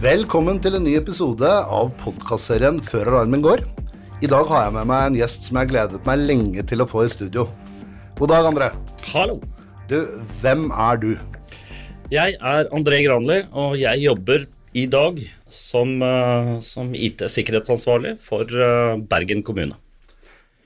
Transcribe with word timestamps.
Velkommen 0.00 0.56
til 0.64 0.78
en 0.78 0.86
ny 0.86 0.94
episode 0.96 1.44
av 1.44 1.90
podkastserien 2.00 2.78
Før 2.80 3.10
alarmen 3.10 3.42
går. 3.44 3.60
I 4.24 4.28
dag 4.32 4.46
har 4.48 4.62
jeg 4.64 4.72
med 4.78 4.88
meg 4.88 5.02
en 5.10 5.16
gjest 5.18 5.44
som 5.44 5.58
jeg 5.58 5.66
har 5.66 5.72
gledet 5.74 6.06
meg 6.08 6.22
lenge 6.22 6.62
til 6.70 6.80
å 6.80 6.86
få 6.88 7.02
i 7.04 7.10
studio. 7.12 7.44
God 8.16 8.32
dag, 8.32 8.48
André. 8.48 8.70
Hallo. 9.10 9.34
Du, 9.90 9.98
hvem 10.40 10.70
er 10.72 11.02
du? 11.02 11.10
Jeg 12.08 12.38
er 12.40 12.72
André 12.72 13.02
Granli, 13.04 13.42
og 13.52 13.76
jeg 13.76 14.00
jobber 14.06 14.46
i 14.72 14.86
dag 14.88 15.20
som, 15.52 15.92
eh, 16.00 16.54
som 16.64 16.94
IT-sikkerhetsansvarlig 16.96 18.14
for 18.24 18.48
eh, 18.48 18.96
Bergen 19.04 19.44
kommune. 19.44 19.76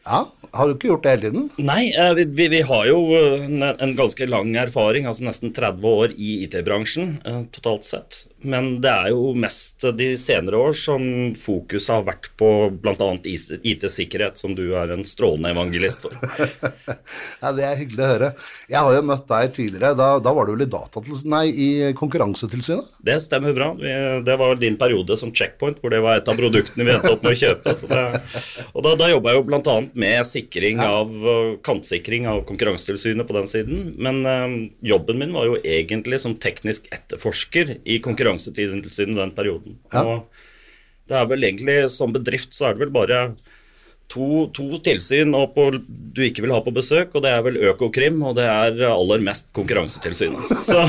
Ja, 0.04 0.28
Har 0.54 0.68
du 0.68 0.76
ikke 0.76 0.92
gjort 0.92 1.02
det 1.02 1.16
hele 1.16 1.26
tiden? 1.26 1.50
Nei, 1.58 1.88
eh, 1.90 2.12
vi, 2.14 2.28
vi, 2.38 2.46
vi 2.52 2.62
har 2.62 2.86
jo 2.86 3.00
en, 3.18 3.66
en 3.66 3.96
ganske 3.98 4.30
lang 4.30 4.54
erfaring, 4.62 5.10
altså 5.10 5.26
nesten 5.26 5.50
30 5.50 5.90
år 5.90 6.14
i 6.14 6.44
IT-bransjen 6.46 7.16
totalt 7.50 7.88
sett. 7.88 8.20
Men 8.44 8.78
det 8.84 8.90
er 8.92 9.10
jo 9.14 9.30
mest 9.38 9.86
de 9.96 10.10
senere 10.20 10.58
år 10.60 10.74
som 10.76 11.02
fokuset 11.38 11.92
har 11.94 12.04
vært 12.04 12.28
på 12.40 12.48
bl.a. 12.82 13.08
IT-sikkerhet, 13.24 14.36
som 14.40 14.52
du 14.56 14.66
er 14.76 14.92
en 14.92 15.04
strålende 15.08 15.54
evangelist 15.54 16.04
for. 16.04 16.16
ja, 17.42 17.52
Det 17.56 17.64
er 17.64 17.80
hyggelig 17.80 18.04
å 18.04 18.10
høre. 18.10 18.30
Jeg 18.68 18.80
har 18.84 18.96
jo 18.98 19.06
møtt 19.08 19.24
deg 19.30 19.54
tidligere. 19.56 19.94
Da, 19.96 20.08
da 20.20 20.34
var 20.36 20.48
du 20.48 20.54
vel 20.54 20.66
i 20.66 21.24
nei, 21.32 21.44
i 21.48 21.68
Konkurransetilsynet? 21.96 22.98
Det 23.04 23.16
stemmer 23.24 23.56
bra. 23.56 23.70
Det 24.24 24.36
var 24.40 24.60
din 24.60 24.76
periode 24.80 25.16
som 25.20 25.32
checkpoint, 25.32 25.80
hvor 25.80 25.94
det 25.94 26.02
var 26.04 26.20
et 26.20 26.28
av 26.28 26.36
produktene 26.38 26.84
vi 26.84 26.94
endte 26.94 27.14
opp 27.14 27.24
med 27.24 27.32
å 27.32 27.40
kjøpe. 27.40 27.76
Det, 27.88 28.04
og 28.74 28.84
Da, 28.84 28.94
da 29.00 29.08
jobba 29.08 29.32
jeg 29.32 29.40
jo 29.40 29.46
bl.a. 29.48 29.76
med 30.04 30.28
sikring 30.28 30.84
av, 30.84 31.12
kantsikring 31.64 32.28
av 32.28 32.44
Konkurransetilsynet 32.48 33.28
på 33.28 33.38
den 33.38 33.48
siden. 33.50 33.82
Men 33.96 34.20
øh, 34.28 34.56
jobben 34.84 35.22
min 35.22 35.32
var 35.32 35.48
jo 35.48 35.58
egentlig 35.64 36.20
som 36.20 36.36
teknisk 36.40 36.90
etterforsker 36.92 37.78
i 37.80 38.00
Konkurransetilsynet 38.04 38.33
Konkurransetilsynet 38.34 39.20
den 39.20 39.34
perioden. 39.36 39.78
Ja. 39.92 40.02
Og 40.04 41.08
det 41.08 41.18
er 41.18 41.26
vel 41.28 41.44
egentlig 41.44 41.90
Som 41.92 42.14
bedrift 42.14 42.54
så 42.56 42.70
er 42.70 42.74
det 42.74 42.86
vel 42.86 42.94
bare 42.94 43.34
to, 44.08 44.46
to 44.54 44.78
tilsyn 44.84 45.32
på, 45.54 45.66
du 45.88 46.20
ikke 46.26 46.44
vil 46.44 46.52
ha 46.52 46.60
på 46.62 46.74
besøk, 46.76 47.14
og 47.16 47.24
det 47.24 47.30
er 47.32 47.44
vel 47.44 47.56
Økokrim, 47.70 48.18
og 48.28 48.36
det 48.36 48.44
er 48.44 48.82
aller 48.90 49.22
mest 49.24 49.48
Konkurransetilsynet. 49.56 50.50
Så, 50.68 50.82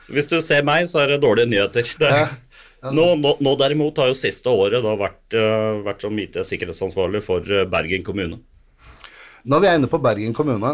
så 0.00 0.14
hvis 0.14 0.30
du 0.30 0.38
ser 0.42 0.64
meg, 0.66 0.88
så 0.90 1.02
er 1.02 1.12
det 1.12 1.20
dårlige 1.22 1.50
nyheter. 1.50 1.90
Det, 2.00 2.10
nå, 2.96 3.04
nå, 3.20 3.34
nå, 3.44 3.52
derimot 3.60 4.00
har 4.00 4.08
jo 4.10 4.16
siste 4.16 4.50
året 4.50 4.80
da 4.84 4.94
vært, 4.98 5.36
uh, 5.36 5.82
vært 5.84 6.06
som 6.06 6.16
IT-sikkerhetsansvarlig 6.24 7.20
for 7.26 7.44
uh, 7.44 7.66
Bergen 7.70 8.06
kommune. 8.06 8.40
Når 9.44 9.62
vi 9.62 9.68
er 9.68 9.78
inne 9.78 9.92
på 9.92 10.00
Bergen 10.02 10.34
kommune, 10.36 10.72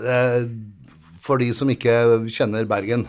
uh, 0.00 0.40
for 1.20 1.44
de 1.44 1.52
som 1.56 1.70
ikke 1.72 2.24
kjenner 2.32 2.66
Bergen, 2.68 3.04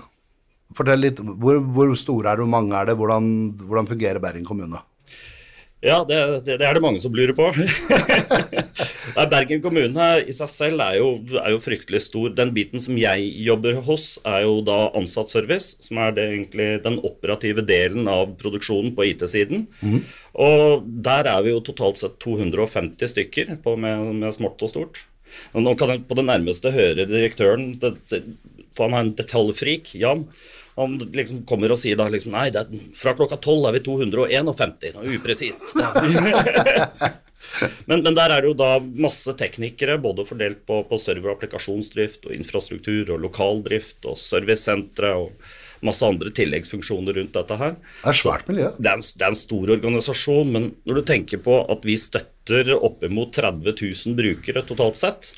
Fortell 0.76 1.00
litt, 1.00 1.20
hvor, 1.22 1.62
hvor 1.64 1.96
store 1.96 2.34
er 2.34 2.40
det, 2.40 2.44
hvor 2.44 2.54
mange 2.58 2.76
er 2.76 2.90
det, 2.90 2.98
hvordan, 3.00 3.34
hvordan 3.64 3.88
fungerer 3.88 4.20
Bergen 4.24 4.48
kommune? 4.48 4.82
Ja, 5.86 6.00
det, 6.02 6.18
det, 6.42 6.56
det, 6.58 6.66
er 6.66 6.74
det 6.74 6.82
mange 6.82 7.00
som 7.04 7.14
lurer 7.14 7.36
på. 7.38 7.52
Bergen 9.32 9.62
kommune 9.62 10.08
i 10.26 10.34
seg 10.34 10.50
selv 10.50 10.82
er 10.82 10.96
jo, 10.98 11.12
er 11.38 11.54
jo, 11.54 11.60
fryktelig 11.62 12.02
stor. 12.08 12.32
Den 12.34 12.50
biten 12.56 12.82
som 12.82 12.98
jeg 12.98 13.28
jobber 13.46 13.78
hos, 13.86 14.08
er 14.26 14.42
jo 14.48 14.58
da 14.66 14.88
ansattservice, 14.98 15.78
som 15.86 16.02
er 16.02 16.16
det, 16.18 16.26
egentlig 16.34 16.70
den 16.86 16.98
operative 17.06 17.62
delen 17.68 18.10
av 18.10 18.34
produksjonen 18.42 18.96
på 18.98 19.06
IT-siden. 19.12 19.68
Mm. 19.86 20.02
Og 20.42 20.90
der 21.06 21.30
er 21.30 21.46
vi 21.46 21.54
jo 21.54 21.62
totalt 21.70 22.02
sett 22.02 22.18
250 22.26 23.14
stykker 23.14 23.56
på, 23.62 23.78
med, 23.78 24.18
med 24.18 24.34
smått 24.34 24.66
og 24.66 24.74
stort. 24.74 25.06
Og 25.54 25.62
nå 25.62 25.78
kan 25.78 25.94
jeg 25.94 26.08
på 26.10 26.18
det 26.18 26.26
nærmeste 26.26 26.74
høre 26.74 27.06
direktøren, 27.06 27.76
for 27.78 28.88
han 28.88 28.98
har 28.98 29.06
en 29.06 29.18
detaljfrik, 29.18 29.94
Jan. 30.02 30.26
Han 30.78 30.98
liksom 31.14 31.46
kommer 31.50 31.74
og 31.74 31.80
sier 31.82 31.98
da 31.98 32.06
liksom 32.14 32.36
Nei, 32.36 32.50
er, 32.54 32.70
fra 32.98 33.16
klokka 33.18 33.40
tolv 33.42 33.66
er 33.70 33.80
vi 33.80 33.86
251. 33.88 35.00
Upresist. 35.18 35.74
men, 37.90 38.04
men, 38.04 38.14
der 38.14 38.30
er 38.30 38.44
det 38.44 38.52
jo 38.52 38.58
da 38.58 38.78
masse 38.80 39.34
teknikere, 39.40 39.98
både 40.02 40.26
fordelt 40.28 40.66
på, 40.70 40.84
på 40.90 41.00
server- 41.02 41.34
og 41.34 41.40
applikasjonsdrift 41.40 42.30
og 42.30 42.36
infrastruktur 42.38 43.16
og 43.16 43.24
lokaldrift 43.26 44.06
og 44.06 44.20
servicesentre 44.22 45.16
og 45.18 45.34
masse 45.86 46.06
andre 46.06 46.32
tilleggsfunksjoner 46.34 47.18
rundt 47.20 47.36
dette 47.38 47.58
her. 47.60 47.76
Det 48.02 48.12
er 48.12 48.20
svært 48.22 48.50
miljø. 48.50 48.70
Det 48.78 48.92
er, 48.92 48.98
en, 48.98 49.06
det 49.06 49.26
er 49.26 49.34
en 49.34 49.40
stor 49.40 49.74
organisasjon, 49.78 50.54
men 50.54 50.70
når 50.90 51.00
du 51.00 51.08
tenker 51.10 51.42
på 51.46 51.60
at 51.70 51.86
vi 51.86 51.98
støtter 52.02 52.74
oppimot 52.78 53.36
30 53.38 53.74
000 53.74 54.18
brukere 54.18 54.64
totalt 54.68 55.00
sett, 55.00 55.34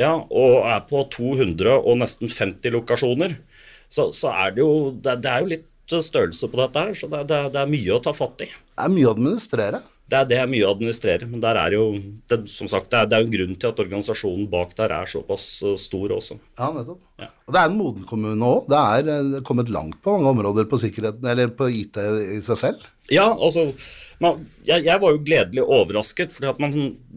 ja, 0.00 0.14
og 0.14 0.68
er 0.68 0.84
på 0.88 1.04
200 1.16 1.80
og 1.80 2.00
nesten 2.00 2.32
50 2.32 2.76
lokasjoner, 2.78 3.36
så, 3.94 4.10
så 4.16 4.34
er 4.34 4.54
det 4.56 4.64
jo 4.64 4.74
det, 4.90 5.18
det, 5.22 5.30
er 5.30 5.44
jo 5.44 5.52
litt 5.54 5.70
størrelse 6.04 6.50
på 6.50 6.58
dette 6.58 6.86
her, 6.86 6.94
så 6.98 7.08
det, 7.12 7.26
det, 7.30 7.40
det 7.54 7.60
er 7.62 7.74
mye 7.74 7.96
å 7.96 8.02
ta 8.02 8.14
fatt 8.16 8.46
i. 8.46 8.48
Det 8.50 8.86
er 8.86 8.94
mye 8.94 9.10
å 9.10 9.14
administrere. 9.14 9.84
Det 10.04 10.18
er, 10.18 10.26
det 10.28 10.36
er 10.36 10.48
mye 10.50 10.66
å 10.66 10.72
administrere, 10.74 11.26
men 11.30 11.40
der 11.40 11.56
er 11.56 11.74
jo, 11.78 11.84
det, 12.28 12.42
som 12.52 12.68
sagt, 12.68 12.90
det 12.92 12.98
er, 12.98 13.06
det 13.08 13.16
er 13.16 13.22
jo 13.22 13.28
en 13.28 13.34
grunn 13.34 13.54
til 13.56 13.70
at 13.70 13.78
organisasjonen 13.80 14.48
bak 14.52 14.74
der 14.76 14.92
er 14.92 15.08
såpass 15.08 15.46
eh, 15.64 15.78
stor 15.80 16.12
også. 16.18 16.36
Ja, 16.58 16.68
nettopp. 16.74 17.00
Ja. 17.22 17.30
Og 17.46 17.56
det 17.56 17.62
er 17.62 17.70
en 17.70 17.78
moden 17.78 18.04
kommune 18.08 18.50
òg. 18.50 18.66
Det 18.68 18.82
er 18.98 19.08
eh, 19.14 19.38
kommet 19.48 19.72
langt 19.72 19.96
på 20.04 20.12
mange 20.18 20.34
områder 20.34 20.68
på 20.68 20.80
sikkerheten, 20.82 21.24
eller 21.32 21.54
på 21.56 21.70
IT 21.72 21.96
i 22.36 22.42
seg 22.44 22.60
selv. 22.60 22.84
Ja, 23.12 23.30
altså 23.32 23.70
man, 24.24 24.40
jeg, 24.66 24.84
jeg, 24.86 25.00
var 25.02 25.12
jo 25.14 25.20
gledelig 25.24 25.64
overrasket. 25.64 26.32
fordi 26.34 26.48
at 26.50 26.60
man, 26.62 26.74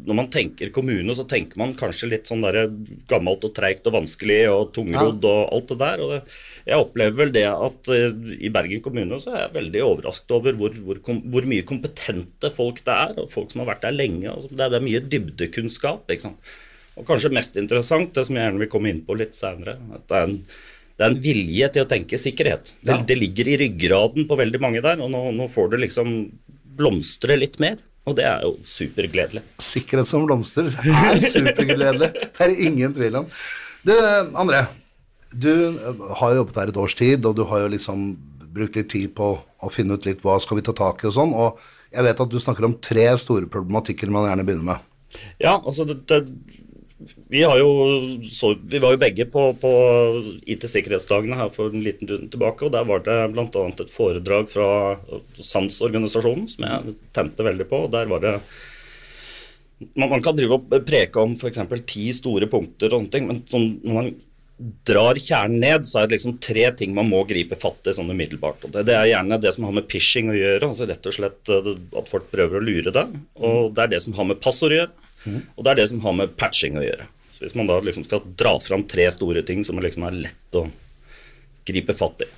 Når 0.08 0.18
man 0.20 0.30
tenker 0.32 0.72
kommune, 0.76 1.16
så 1.16 1.26
tenker 1.28 1.60
man 1.60 1.74
kanskje 1.80 2.10
litt 2.12 2.30
sånn 2.30 2.44
der 2.46 2.70
gammelt 3.10 3.44
og 3.48 3.56
treigt 3.58 3.88
og 3.90 3.96
vanskelig 3.98 4.40
og 4.52 4.72
tungrodd 4.76 5.26
og 5.28 5.42
alt 5.56 5.74
det 5.74 5.80
der. 5.82 6.04
og 6.04 6.14
det, 6.14 6.22
Jeg 6.70 6.86
opplever 6.86 7.18
vel 7.24 7.34
det 7.36 7.48
at 7.50 7.92
uh, 7.92 8.38
i 8.38 8.54
Bergen 8.54 8.84
kommune 8.86 9.20
så 9.24 9.34
er 9.34 9.44
jeg 9.46 9.58
veldig 9.58 9.84
overrasket 9.88 10.38
over 10.38 10.60
hvor, 10.60 10.78
hvor, 10.86 11.02
hvor, 11.04 11.50
mye 11.50 11.68
kompetente 11.68 12.54
folk 12.54 12.84
det 12.86 12.96
er, 13.08 13.18
og 13.24 13.34
folk 13.34 13.52
som 13.52 13.64
har 13.64 13.74
vært 13.74 13.86
der 13.88 13.98
lenge. 13.98 14.30
Altså, 14.32 14.54
det, 14.54 14.62
er, 14.62 14.74
det, 14.74 14.80
er, 14.80 14.88
mye 14.88 15.04
dybdekunnskap. 15.16 16.08
ikke 16.12 16.30
sant? 16.30 16.56
Og 16.98 17.06
kanskje 17.06 17.34
mest 17.34 17.60
interessant, 17.60 18.14
det 18.16 18.26
som 18.26 18.38
jeg 18.38 18.48
gjerne 18.48 18.64
vil 18.64 18.74
komme 18.74 18.90
inn 18.90 19.06
på 19.06 19.18
litt 19.20 19.38
senere, 19.38 19.78
at 19.94 20.10
det 20.10 20.18
er 20.18 20.32
en 20.32 20.42
det 20.98 21.06
er 21.06 21.14
en 21.14 21.20
vilje 21.22 21.68
til 21.76 21.86
å 21.86 21.90
tenke 21.90 22.18
sikkerhet. 22.18 22.72
Det, 22.82 22.90
ja. 22.90 22.98
det, 23.06 23.18
ligger 23.20 23.52
i 23.52 23.58
ryggraden 23.62 24.26
på 24.30 24.38
veldig 24.40 24.62
mange 24.64 24.82
der. 24.82 25.04
og 25.06 25.12
Nå, 25.14 25.28
nå 25.38 25.46
får 25.54 25.70
du 25.70 25.78
liksom 25.84 26.14
blomstre 26.78 27.38
litt 27.40 27.60
mer. 27.64 27.80
Og 28.08 28.16
det 28.16 28.24
er 28.24 28.44
jo 28.46 28.54
supergledelig. 28.64 29.44
Sikkerhet 29.60 30.08
som 30.08 30.24
blomster 30.24 30.70
er 30.72 31.20
supergledelig. 31.20 32.14
Det 32.16 32.44
er 32.46 32.54
det 32.54 32.68
ingen 32.70 32.94
tvil 32.96 33.20
om. 33.24 33.32
Du, 33.84 33.94
André. 34.40 34.64
Du 35.28 35.52
har 36.16 36.32
jo 36.32 36.40
jobbet 36.40 36.60
her 36.62 36.72
et 36.72 36.80
års 36.80 36.96
tid, 36.96 37.26
og 37.28 37.36
du 37.36 37.44
har 37.50 37.66
jo 37.66 37.74
liksom 37.74 38.14
brukt 38.58 38.78
litt 38.80 38.90
tid 38.94 39.12
på 39.18 39.34
å 39.36 39.72
finne 39.74 39.98
ut 39.98 40.08
litt 40.08 40.24
hva 40.24 40.38
skal 40.40 40.60
vi 40.60 40.64
ta 40.66 40.74
tak 40.78 41.04
i 41.04 41.10
og 41.10 41.18
sånn. 41.18 41.36
Og 41.36 41.60
jeg 41.92 42.06
vet 42.08 42.24
at 42.24 42.32
du 42.32 42.40
snakker 42.40 42.68
om 42.68 42.78
tre 42.84 43.10
store 43.20 43.50
problematikker 43.52 44.12
man 44.14 44.30
gjerne 44.30 44.48
begynner 44.48 44.70
med. 44.72 44.88
Ja, 45.42 45.58
altså 45.58 45.84
det, 45.88 46.02
det 46.08 46.24
vi, 47.30 47.42
jo, 47.44 47.70
så, 48.32 48.54
vi, 48.56 48.80
var 48.80 48.94
jo 48.96 49.02
begge 49.02 49.26
på, 49.32 49.50
på 49.60 49.72
IT-sikkerhetsdagene 50.48 51.40
her 51.40 51.52
for 51.52 51.74
en 51.74 51.84
liten 51.84 52.08
stund 52.08 52.32
tilbake. 52.32 52.68
og 52.68 52.74
Der 52.76 52.88
var 52.88 53.04
det 53.04 53.18
bl.a. 53.34 53.66
et 53.68 53.92
foredrag 53.92 54.48
fra 54.52 54.70
SANS-organisasjonen 55.36 56.48
som 56.54 56.68
jeg 56.68 56.96
tente 57.16 57.48
veldig 57.48 57.68
på. 57.68 57.84
og 57.88 57.94
der 57.96 58.08
var 58.12 58.24
det 58.24 58.38
man, 59.94 60.10
man 60.10 60.24
kan 60.24 60.38
drive 60.38 60.58
og 60.58 60.72
preke 60.88 61.22
om 61.22 61.36
f.eks. 61.38 61.60
ti 61.86 62.08
store 62.16 62.48
punkter, 62.50 62.90
og 62.90 63.02
sånne 63.02 63.14
ting, 63.14 63.28
men 63.30 63.44
sånn, 63.50 63.68
når 63.84 63.98
man 64.00 64.14
drar 64.58 65.20
kjernen 65.22 65.60
ned, 65.62 65.84
så 65.86 66.00
er 66.02 66.08
det 66.08 66.18
liksom 66.18 66.40
tre 66.42 66.64
ting 66.80 66.96
man 66.98 67.10
må 67.12 67.20
gripe 67.30 67.58
fatt 67.60 67.92
i 67.92 67.94
sånn 67.94 68.10
umiddelbart. 68.10 68.64
det, 68.72 68.88
det, 68.88 68.96
er 68.96 69.12
gjerne 69.12 69.38
det 69.44 69.52
som 69.54 69.68
har 69.68 69.76
med 69.78 69.86
phishing 69.92 70.32
å 70.34 70.38
gjøre, 70.38 70.72
altså 70.72 70.88
rett 70.90 71.12
og 71.12 71.18
slett 71.20 71.52
eh, 71.54 71.70
at 72.00 72.10
folk 72.10 72.32
prøver 72.32 72.58
å 72.58 72.64
lure 72.64 72.96
deg. 72.96 73.20
Og 73.38 73.76
det 73.76 73.86
er 73.86 73.94
det 73.94 74.02
som 74.08 74.18
har 74.18 74.32
med 74.32 74.42
passord 74.42 74.74
å 74.74 74.80
gjøre. 74.80 74.96
Og 75.28 75.66
det 75.66 75.72
er 75.72 75.80
det 75.82 75.88
som 75.92 76.02
har 76.06 76.16
med 76.16 76.36
patching 76.40 76.78
å 76.80 76.86
gjøre. 76.86 77.08
Så 77.38 77.46
Hvis 77.46 77.56
man 77.56 77.70
da 77.70 77.78
liksom 77.86 78.06
skal 78.08 78.24
dra 78.38 78.56
fram 78.60 78.88
tre 78.90 79.06
store 79.14 79.44
ting 79.46 79.62
som 79.66 79.78
liksom 79.78 80.08
er 80.08 80.16
lett 80.24 80.58
å 80.58 80.66
gripe 81.68 81.94
fatt 81.94 82.26
i 82.26 82.30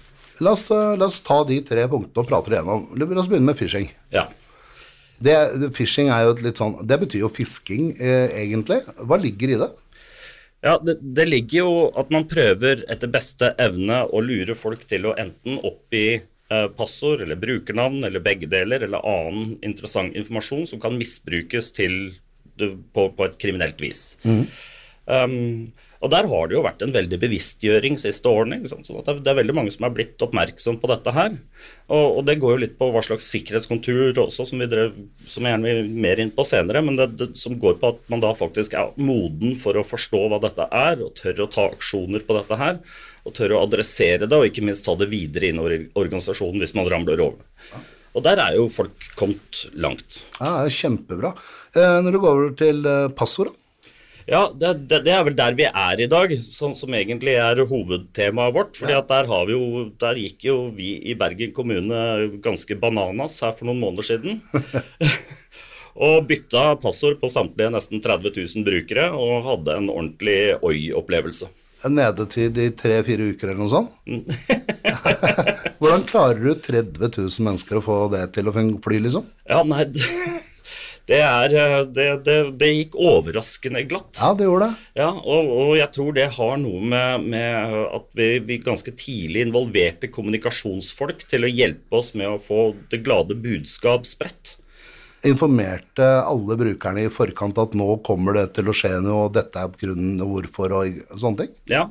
La 0.43 0.51
oss, 0.55 0.69
la 0.71 1.07
oss 1.07 1.19
ta 1.23 1.41
de 1.47 1.59
tre 1.67 1.83
punktene 1.91 2.23
og 2.23 2.27
prate 2.27 2.51
det 2.51 2.59
gjennom. 2.61 2.85
La 2.95 3.07
oss 3.19 3.27
begynne 3.27 3.49
med 3.49 3.57
phishing. 3.59 3.89
Ja. 4.11 4.25
Det, 5.19 5.35
phishing 5.75 6.11
er 6.15 6.23
jo 6.23 6.31
et 6.31 6.43
litt 6.45 6.61
sånn 6.61 6.77
Det 6.87 6.95
betyr 7.01 7.25
jo 7.25 7.31
fisking, 7.31 7.89
eh, 7.99 8.31
egentlig. 8.39 8.79
Hva 9.03 9.19
ligger 9.19 9.51
i 9.51 9.57
det? 9.59 9.69
Ja, 10.63 10.77
det, 10.83 10.97
det, 10.99 11.25
ligger 11.27 11.57
jo 11.59 11.73
at 11.99 12.11
man 12.11 12.27
prøver 12.27 12.85
etter 12.91 13.11
beste 13.11 13.53
evne 13.59 14.01
å 14.07 14.23
lure 14.23 14.55
folk 14.59 14.83
til 14.87 15.07
å 15.07 15.15
enten 15.19 15.59
oppgi 15.59 16.07
eh, 16.19 16.67
passord 16.79 17.23
eller 17.23 17.39
brukernavn 17.39 18.03
eller 18.07 18.23
begge 18.23 18.47
deler, 18.51 18.83
eller 18.87 19.03
annen 19.07 19.53
interessant 19.63 20.15
informasjon 20.19 20.67
som 20.71 20.83
kan 20.83 20.95
misbrukes 20.99 21.71
til 21.75 21.99
på, 22.59 23.07
på 23.15 23.27
et 23.27 23.39
kriminelt 23.39 23.79
vis. 23.79 24.13
Mm. 24.27 24.43
Um, 25.09 25.71
og 25.99 26.11
Der 26.13 26.27
har 26.31 26.47
det 26.47 26.55
jo 26.55 26.63
vært 26.63 26.83
en 26.85 26.93
veldig 26.95 27.17
bevisstgjøring 27.19 27.97
siste 27.99 28.29
årene. 28.31 28.61
sånn 28.69 28.85
at 29.01 29.09
Det 29.19 29.27
er 29.27 29.39
veldig 29.41 29.55
mange 29.55 29.71
som 29.73 29.83
er 29.83 29.91
blitt 29.91 30.21
oppmerksom 30.23 30.79
på 30.79 30.87
dette 30.87 31.11
her. 31.11 31.35
Og, 31.89 32.19
og 32.19 32.25
Det 32.25 32.37
går 32.39 32.53
jo 32.55 32.61
litt 32.63 32.77
på 32.79 32.87
hva 32.93 33.01
slags 33.03 33.27
sikkerhetskontur 33.27 34.15
også, 34.23 34.47
som, 34.47 34.63
vi 34.63 34.69
drev, 34.71 34.95
som 35.27 35.43
jeg 35.43 35.57
gjerne 35.57 35.67
vil 35.67 35.91
mer 36.07 36.23
inn 36.23 36.31
på 36.31 36.47
senere. 36.47 36.83
Men 36.85 36.95
det, 36.95 37.09
det, 37.19 37.29
som 37.41 37.59
går 37.59 37.81
på 37.81 37.91
at 37.91 38.01
man 38.07 38.23
da 38.23 38.31
faktisk 38.37 38.77
er 38.79 38.95
moden 38.95 39.59
for 39.59 39.75
å 39.75 39.83
forstå 39.83 40.25
hva 40.31 40.39
dette 40.45 40.69
er, 40.71 41.03
og 41.03 41.15
tør 41.19 41.43
å 41.43 41.51
ta 41.51 41.67
aksjoner 41.67 42.23
på 42.23 42.39
dette 42.39 42.63
her. 42.63 42.81
og 43.27 43.35
tørre 43.35 43.57
å 43.59 43.65
adressere 43.67 44.25
det, 44.25 44.37
og 44.37 44.47
ikke 44.47 44.63
minst 44.63 44.85
ta 44.87 44.95
det 44.97 45.09
videre 45.11 45.51
innover 45.51 45.73
i 45.75 45.85
organisasjonen 45.99 46.63
hvis 46.63 46.73
man 46.73 46.87
ramler 46.89 47.19
over. 47.19 47.43
Og 48.15 48.23
der 48.25 48.39
er 48.41 48.55
jo 48.55 48.69
folk 48.71 49.09
kommet 49.19 49.65
langt. 49.75 50.23
Ja, 50.39 50.63
det 50.63 50.69
er 50.71 50.77
kjempebra. 50.79 51.33
Eh, 51.75 51.97
når 52.01 52.15
du 52.15 52.19
går 52.23 52.31
over 52.31 52.55
til 52.57 52.87
eh, 52.87 53.11
passord, 53.13 53.51
da? 53.51 53.68
Ja, 54.29 54.43
det, 54.53 54.73
det, 54.85 54.99
det, 55.07 55.13
er 55.13 55.23
vel 55.25 55.37
der 55.37 55.55
vi 55.57 55.65
er 55.65 56.01
i 56.03 56.07
dag, 56.09 56.33
som, 56.45 56.75
som 56.77 56.93
egentlig 56.93 57.33
er 57.41 57.63
hovedtemaet 57.65 58.53
vårt. 58.53 58.75
fordi 58.77 58.93
at 58.93 59.09
der, 59.09 59.29
har 59.31 59.47
vi 59.49 59.55
jo, 59.55 59.85
der 59.97 60.19
gikk 60.21 60.45
jo 60.45 60.57
vi 60.75 60.91
i 61.09 61.15
Bergen 61.17 61.53
kommune 61.55 62.01
ganske 62.43 62.77
bananas 62.77 63.39
her 63.41 63.55
for 63.57 63.69
noen 63.69 63.81
måneder 63.81 64.05
siden. 64.11 64.41
og 66.09 66.27
bytta 66.29 66.75
passord 66.83 67.17
på 67.21 67.31
samtlige 67.33 67.73
nesten 67.73 68.03
30 68.05 68.35
000 68.37 68.67
brukere 68.67 69.09
og 69.17 69.47
hadde 69.47 69.79
en 69.81 69.89
ordentlig 69.89 70.37
oi-opplevelse. 70.61 71.49
En 71.87 71.95
nedetid 71.95 72.57
i 72.59 72.69
tre-fire 72.75 73.31
uker 73.31 73.49
eller 73.49 73.63
noe 73.63 73.71
sånt? 73.71 73.89
Hvordan 75.79 76.05
klarer 76.05 76.43
du 76.43 76.53
30 76.53 77.01
000 77.17 77.47
mennesker 77.47 77.79
å 77.79 77.83
få 77.83 77.97
det 78.13 78.27
til 78.35 78.51
å 78.51 78.53
fly, 78.53 79.01
liksom? 79.07 79.25
Ja, 79.49 79.63
nei... 79.65 79.87
Det, 81.09 81.19
er, 81.25 81.49
det, 81.89 82.05
det, 82.21 82.37
det, 82.61 82.69
gikk 82.75 82.95
overraskende 83.01 83.81
glatt. 83.89 84.13
Ja, 84.19 84.29
det 84.37 84.45
gjorde 84.45 84.69
det. 84.69 84.87
Ja, 85.01 85.09
og, 85.09 85.51
og 85.63 85.73
jeg 85.79 85.89
tror 85.95 86.13
det 86.13 86.27
har 86.37 86.55
noe 86.61 86.81
med, 86.93 87.27
med 87.33 87.75
at 87.89 88.07
vi, 88.19 88.29
vi, 88.45 88.59
ganske 88.61 88.93
tidlig 88.93 89.47
involverte 89.47 90.11
kommunikasjonsfolk 90.13 91.25
til 91.31 91.47
å 91.47 91.51
hjelpe 91.51 92.01
oss 92.01 92.13
med 92.13 92.29
å 92.29 92.41
få 92.41 92.71
det 92.93 93.01
glade 93.05 93.37
budskap 93.41 94.05
spredt 94.09 94.59
informerte 95.27 96.05
alle 96.23 96.55
brukerne 96.55 97.01
i 97.03 97.11
forkant 97.11 97.57
at 97.59 97.73
nå 97.75 97.97
kommer 98.07 98.37
det 98.37 98.45
til 98.55 98.69
å 98.71 98.75
skje 98.75 98.93
noe, 99.03 99.25
og 99.25 99.33
dette 99.35 99.59
er 99.59 99.73
grunnen 99.81 100.21
hvorfor, 100.23 100.75
og 100.77 101.01
sånne 101.19 101.43
ting? 101.43 101.55
Ja, 101.73 101.89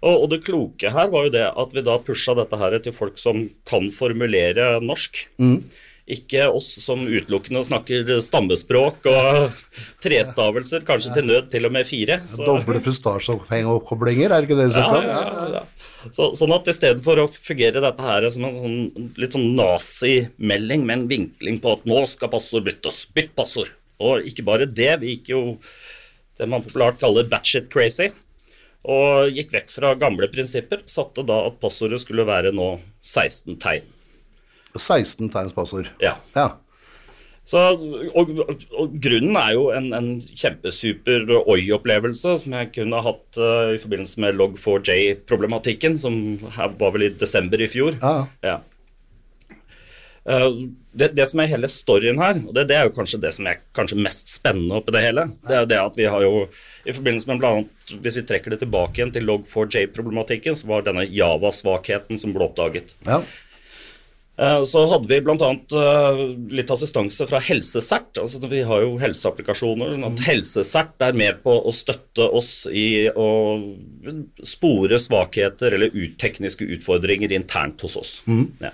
og, 0.00 0.14
og, 0.14 0.26
det 0.32 0.42
kloke 0.46 0.92
her 0.94 1.10
var 1.12 1.26
jo 1.26 1.34
det 1.34 1.46
at 1.48 1.74
vi 1.76 1.84
da 1.84 1.98
pusha 2.04 2.36
dette 2.38 2.58
her 2.60 2.78
til 2.80 2.94
folk 2.96 3.18
som 3.20 3.42
kan 3.68 3.90
formulere 3.92 4.72
norsk. 4.84 5.26
Mm. 5.42 5.58
Ikke 6.10 6.48
oss 6.50 6.68
som 6.82 7.02
utelukkende 7.06 7.62
snakker 7.66 8.08
stammespråk 8.24 9.06
og 9.10 9.60
trestavelser, 10.02 10.82
kanskje 10.86 11.12
til 11.14 11.28
nød 11.28 11.50
til 11.52 11.68
og 11.68 11.74
med 11.76 11.86
fire. 11.88 12.18
Så. 12.26 12.42
Doble 12.46 12.80
fustasjeoppkoblinger, 12.82 14.32
er 14.32 14.42
det 14.42 14.50
ikke 14.50 14.58
det 14.58 14.70
som 14.74 14.96
er? 14.96 15.06
Ja, 15.06 15.20
ja, 15.20 15.46
ja. 15.60 15.62
Så, 16.08 16.30
sånn 16.38 16.54
at 16.56 16.68
i 16.70 16.74
stedet 16.74 17.04
for 17.04 17.20
å 17.20 17.28
fungere 17.28 17.82
dette 17.84 18.04
her 18.06 18.26
som 18.32 18.46
en 18.48 18.56
sånn, 18.56 19.08
litt 19.20 19.36
sånn 19.36 19.50
nazimelding 19.58 20.86
med 20.88 20.96
en 20.96 21.06
vinkling 21.10 21.60
på 21.60 21.74
at 21.76 21.84
nå 21.88 22.02
skal 22.08 22.32
passord 22.32 22.64
byttes, 22.66 23.04
bytt 23.14 23.34
passord. 23.36 23.74
Og 24.00 24.24
ikke 24.24 24.46
bare 24.46 24.68
det, 24.68 24.94
vi 25.02 25.14
gikk 25.14 25.34
jo 25.34 25.42
det 26.40 26.48
man 26.48 26.64
populært 26.64 27.02
kaller 27.02 27.28
batshit 27.28 27.68
crazy. 27.72 28.08
Og 28.88 29.28
gikk 29.36 29.52
vekk 29.52 29.72
fra 29.74 29.92
gamle 30.00 30.30
prinsipper. 30.32 30.86
Satte 30.88 31.24
da 31.28 31.42
at 31.50 31.60
passordet 31.60 32.00
skulle 32.00 32.24
være 32.28 32.54
nå 32.56 32.78
16 33.04 33.60
tegn. 33.60 33.84
16 34.76 35.30
tegns 35.32 35.56
passord. 35.56 35.90
Ja. 36.02 36.16
ja. 36.36 36.50
Så, 37.50 37.60
og, 38.14 38.28
og, 38.46 38.96
grunnen 39.02 39.36
er 39.40 39.54
jo 39.56 39.70
en, 39.74 39.88
en 39.96 40.10
kjempesuper 40.22 41.24
oi-opplevelse 41.40 42.36
som 42.44 42.54
jeg 42.54 42.68
kunne 42.76 43.00
hatt 43.02 43.40
uh, 43.40 43.72
i 43.74 43.80
forbindelse 43.82 44.22
med 44.22 44.36
log4j-problematikken, 44.38 45.96
som 45.98 46.20
var 46.44 46.92
vel 46.94 47.08
i 47.08 47.14
desember 47.18 47.62
i 47.62 47.70
fjor. 47.72 47.96
Ja. 48.02 48.28
ja. 48.44 48.60
Uh, 50.20 50.68
det, 50.92 51.10
det, 51.16 51.26
som 51.30 51.40
er 51.42 51.50
hele 51.50 51.70
storyen 51.72 52.20
her, 52.22 52.38
og 52.44 52.54
det, 52.54 52.68
det, 52.70 52.76
er 52.76 52.86
jo 52.86 52.94
kanskje 52.94 53.22
det 53.22 53.32
som 53.34 53.48
er 53.50 53.62
kanskje 53.74 53.98
mest 53.98 54.30
spennende 54.30 54.76
oppi 54.78 54.94
det 54.94 55.04
hele, 55.08 55.30
det 55.46 55.56
er 55.56 55.62
jo 55.64 55.70
det 55.72 55.78
at 55.80 55.98
vi 55.98 56.08
har 56.12 56.22
jo 56.26 56.32
i 56.84 56.94
forbindelse 56.94 57.30
med 57.30 57.46
annet, 57.46 57.94
Hvis 58.04 58.20
vi 58.20 58.26
trekker 58.28 58.54
det 58.54 58.60
tilbake 58.62 59.00
igjen 59.00 59.14
til 59.16 59.26
log4j-problematikken, 59.26 60.54
så 60.54 60.70
var 60.70 60.86
denne 60.86 61.08
Java-svakheten 61.08 62.20
som 62.20 62.36
ble 62.36 62.46
oppdaget. 62.46 62.94
Ja. 63.08 63.24
Eh, 64.40 64.64
så 64.64 64.86
hadde 64.86 65.08
vi 65.08 65.20
bl.a. 65.20 65.50
Eh, 65.52 66.20
litt 66.56 66.70
assistanse 66.72 67.26
fra 67.28 67.40
Helsesert. 67.44 68.16
Altså 68.22 68.40
vi 68.48 68.62
har 68.64 68.84
jo 68.86 68.94
helseapplikasjoner. 69.02 69.92
sånn 69.94 70.06
at 70.08 70.22
Helsesert 70.24 71.04
er 71.04 71.18
med 71.18 71.42
på 71.44 71.58
å 71.60 71.74
støtte 71.76 72.24
oss 72.24 72.64
i 72.72 73.10
å 73.12 73.28
spore 74.40 75.00
svakheter 75.02 75.76
eller 75.76 75.92
ut, 75.92 76.16
tekniske 76.20 76.64
utfordringer 76.78 77.36
internt 77.36 77.84
hos 77.84 77.98
oss. 78.00 78.14
Mm. 78.24 78.46
Ja. 78.64 78.72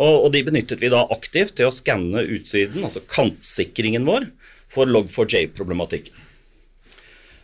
Og, 0.00 0.26
og, 0.26 0.28
de 0.36 0.44
benyttet 0.44 0.80
vi 0.84 0.92
da 0.92 1.06
aktivt 1.12 1.56
til 1.56 1.68
å 1.68 1.74
skanne 1.74 2.22
utsiden, 2.36 2.84
altså 2.84 3.02
kantsikringen 3.08 4.04
vår, 4.08 4.28
for 4.70 4.88
log4j-problematikken. 4.88 6.26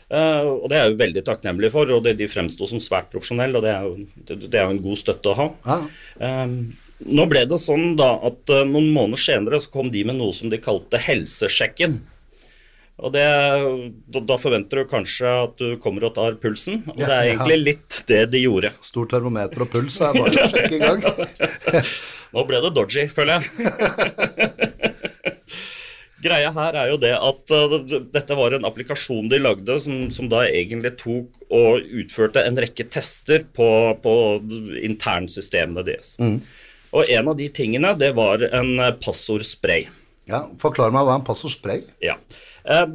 Uh, 0.07 0.63
og 0.63 0.69
Det 0.71 0.77
er 0.77 0.85
jeg 0.85 0.93
jo 0.93 0.99
veldig 1.01 1.23
takknemlig 1.27 1.73
for, 1.75 1.91
og 1.91 2.05
det, 2.05 2.15
de 2.21 2.29
fremsto 2.31 2.69
som 2.71 2.79
svært 2.81 3.09
profesjonelle. 3.11 3.59
og 3.59 3.65
Det 3.65 3.73
er 3.73 3.89
jo, 3.89 3.95
det, 4.29 4.37
det 4.53 4.61
er 4.61 4.69
jo 4.69 4.77
en 4.77 4.85
god 4.85 5.01
støtte 5.01 5.33
å 5.33 5.39
ha. 5.41 5.47
Ja. 5.67 6.45
Um, 6.45 6.61
nå 7.05 7.27
ble 7.29 7.45
det 7.49 7.59
sånn 7.61 7.95
da 7.99 8.15
at 8.25 8.53
uh, 8.53 8.65
noen 8.65 8.93
måneder 8.95 9.21
senere 9.21 9.61
så 9.61 9.73
kom 9.73 9.91
de 9.93 10.05
med 10.09 10.17
noe 10.19 10.35
som 10.37 10.53
de 10.53 10.61
kalte 10.63 11.01
helsesjekken. 11.03 11.99
Og 12.97 13.13
det, 13.13 13.27
da, 14.09 14.21
da, 14.25 14.39
forventer 14.41 14.81
du 14.81 14.89
kanskje 14.89 15.29
at 15.29 15.59
du 15.61 15.75
kommer 15.85 16.07
og 16.09 16.15
tar 16.17 16.39
pulsen, 16.41 16.81
og 16.95 16.97
det 17.03 17.13
er 17.13 17.27
egentlig 17.35 17.59
litt 17.61 17.99
det 18.09 18.23
de 18.33 18.41
gjorde. 18.47 18.71
Stort 18.81 19.13
termometer 19.13 19.67
og 19.67 19.69
puls 19.75 19.99
er 20.01 20.17
bare 20.17 20.47
å 20.47 20.49
sjekke 20.49 20.79
i 20.79 20.81
gang. 20.81 21.05
Nå 22.33 22.47
ble 22.49 22.63
det 22.65 22.73
dodgy, 22.79 23.05
føler 23.13 23.45
jeg. 23.45 23.45
Greia 26.27 26.49
her 26.57 26.77
er 26.81 26.89
jo 26.91 26.97
det 26.99 27.13
at 27.13 27.53
uh, 27.53 27.77
dette 28.17 28.37
var 28.39 28.57
en 28.57 28.65
applikasjon 28.67 29.29
de 29.29 29.39
lagde 29.45 29.77
som, 29.85 30.07
som, 30.09 30.31
da 30.33 30.47
egentlig 30.49 30.97
tok 31.03 31.53
og 31.53 31.85
utførte 32.01 32.43
en 32.49 32.57
rekke 32.59 32.89
tester 32.89 33.45
på, 33.55 33.69
på 34.01 34.15
internsystemene 34.89 35.85
deres. 35.85 36.17
Mm. 36.17 36.41
Og 36.95 37.11
en 37.11 37.31
av 37.33 37.39
de 37.39 37.49
tingene, 37.53 37.95
det 37.99 38.13
var 38.17 38.45
en 38.51 38.77
eh, 38.79 38.93
passordspray. 39.03 39.89
Ja, 40.31 40.45
Forklar 40.61 40.95
meg 40.95 41.07
hva 41.07 41.21
en 41.21 41.27
passordspray 41.27 41.85
Ja. 42.03 42.17
Eh, 42.67 42.87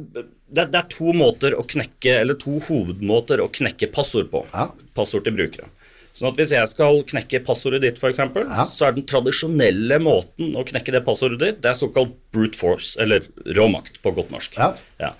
det, 0.52 0.66
det, 0.68 0.80
er 0.82 0.88
to 0.92 1.14
måter 1.16 1.56
å 1.56 1.64
knekke, 1.64 2.18
eller 2.20 2.36
to 2.40 2.58
hovedmåter 2.60 3.40
å 3.40 3.48
knekke 3.52 3.88
passord 3.94 4.28
på. 4.32 4.44
Ja. 4.52 4.68
Passord 4.96 5.24
til 5.24 5.36
brukere. 5.38 5.70
Sånn 6.12 6.28
at 6.28 6.36
Hvis 6.36 6.52
jeg 6.52 6.68
skal 6.68 6.98
knekke 7.08 7.40
passordet 7.46 7.80
ditt, 7.86 8.00
f.eks., 8.00 8.20
ja. 8.20 8.66
så 8.68 8.88
er 8.88 8.98
den 8.98 9.06
tradisjonelle 9.08 9.96
måten 10.02 10.52
å 10.60 10.64
knekke 10.68 10.92
det 10.92 11.00
passordet 11.06 11.40
ditt, 11.40 11.62
det 11.64 11.70
er 11.72 11.78
såkalt 11.78 12.12
brute 12.36 12.58
force, 12.58 12.98
eller 13.00 13.24
råmakt 13.56 13.96
på 14.04 14.12
godt 14.12 14.34
norsk. 14.34 14.58
Ja. 14.60 14.74
Ja. 15.00 15.14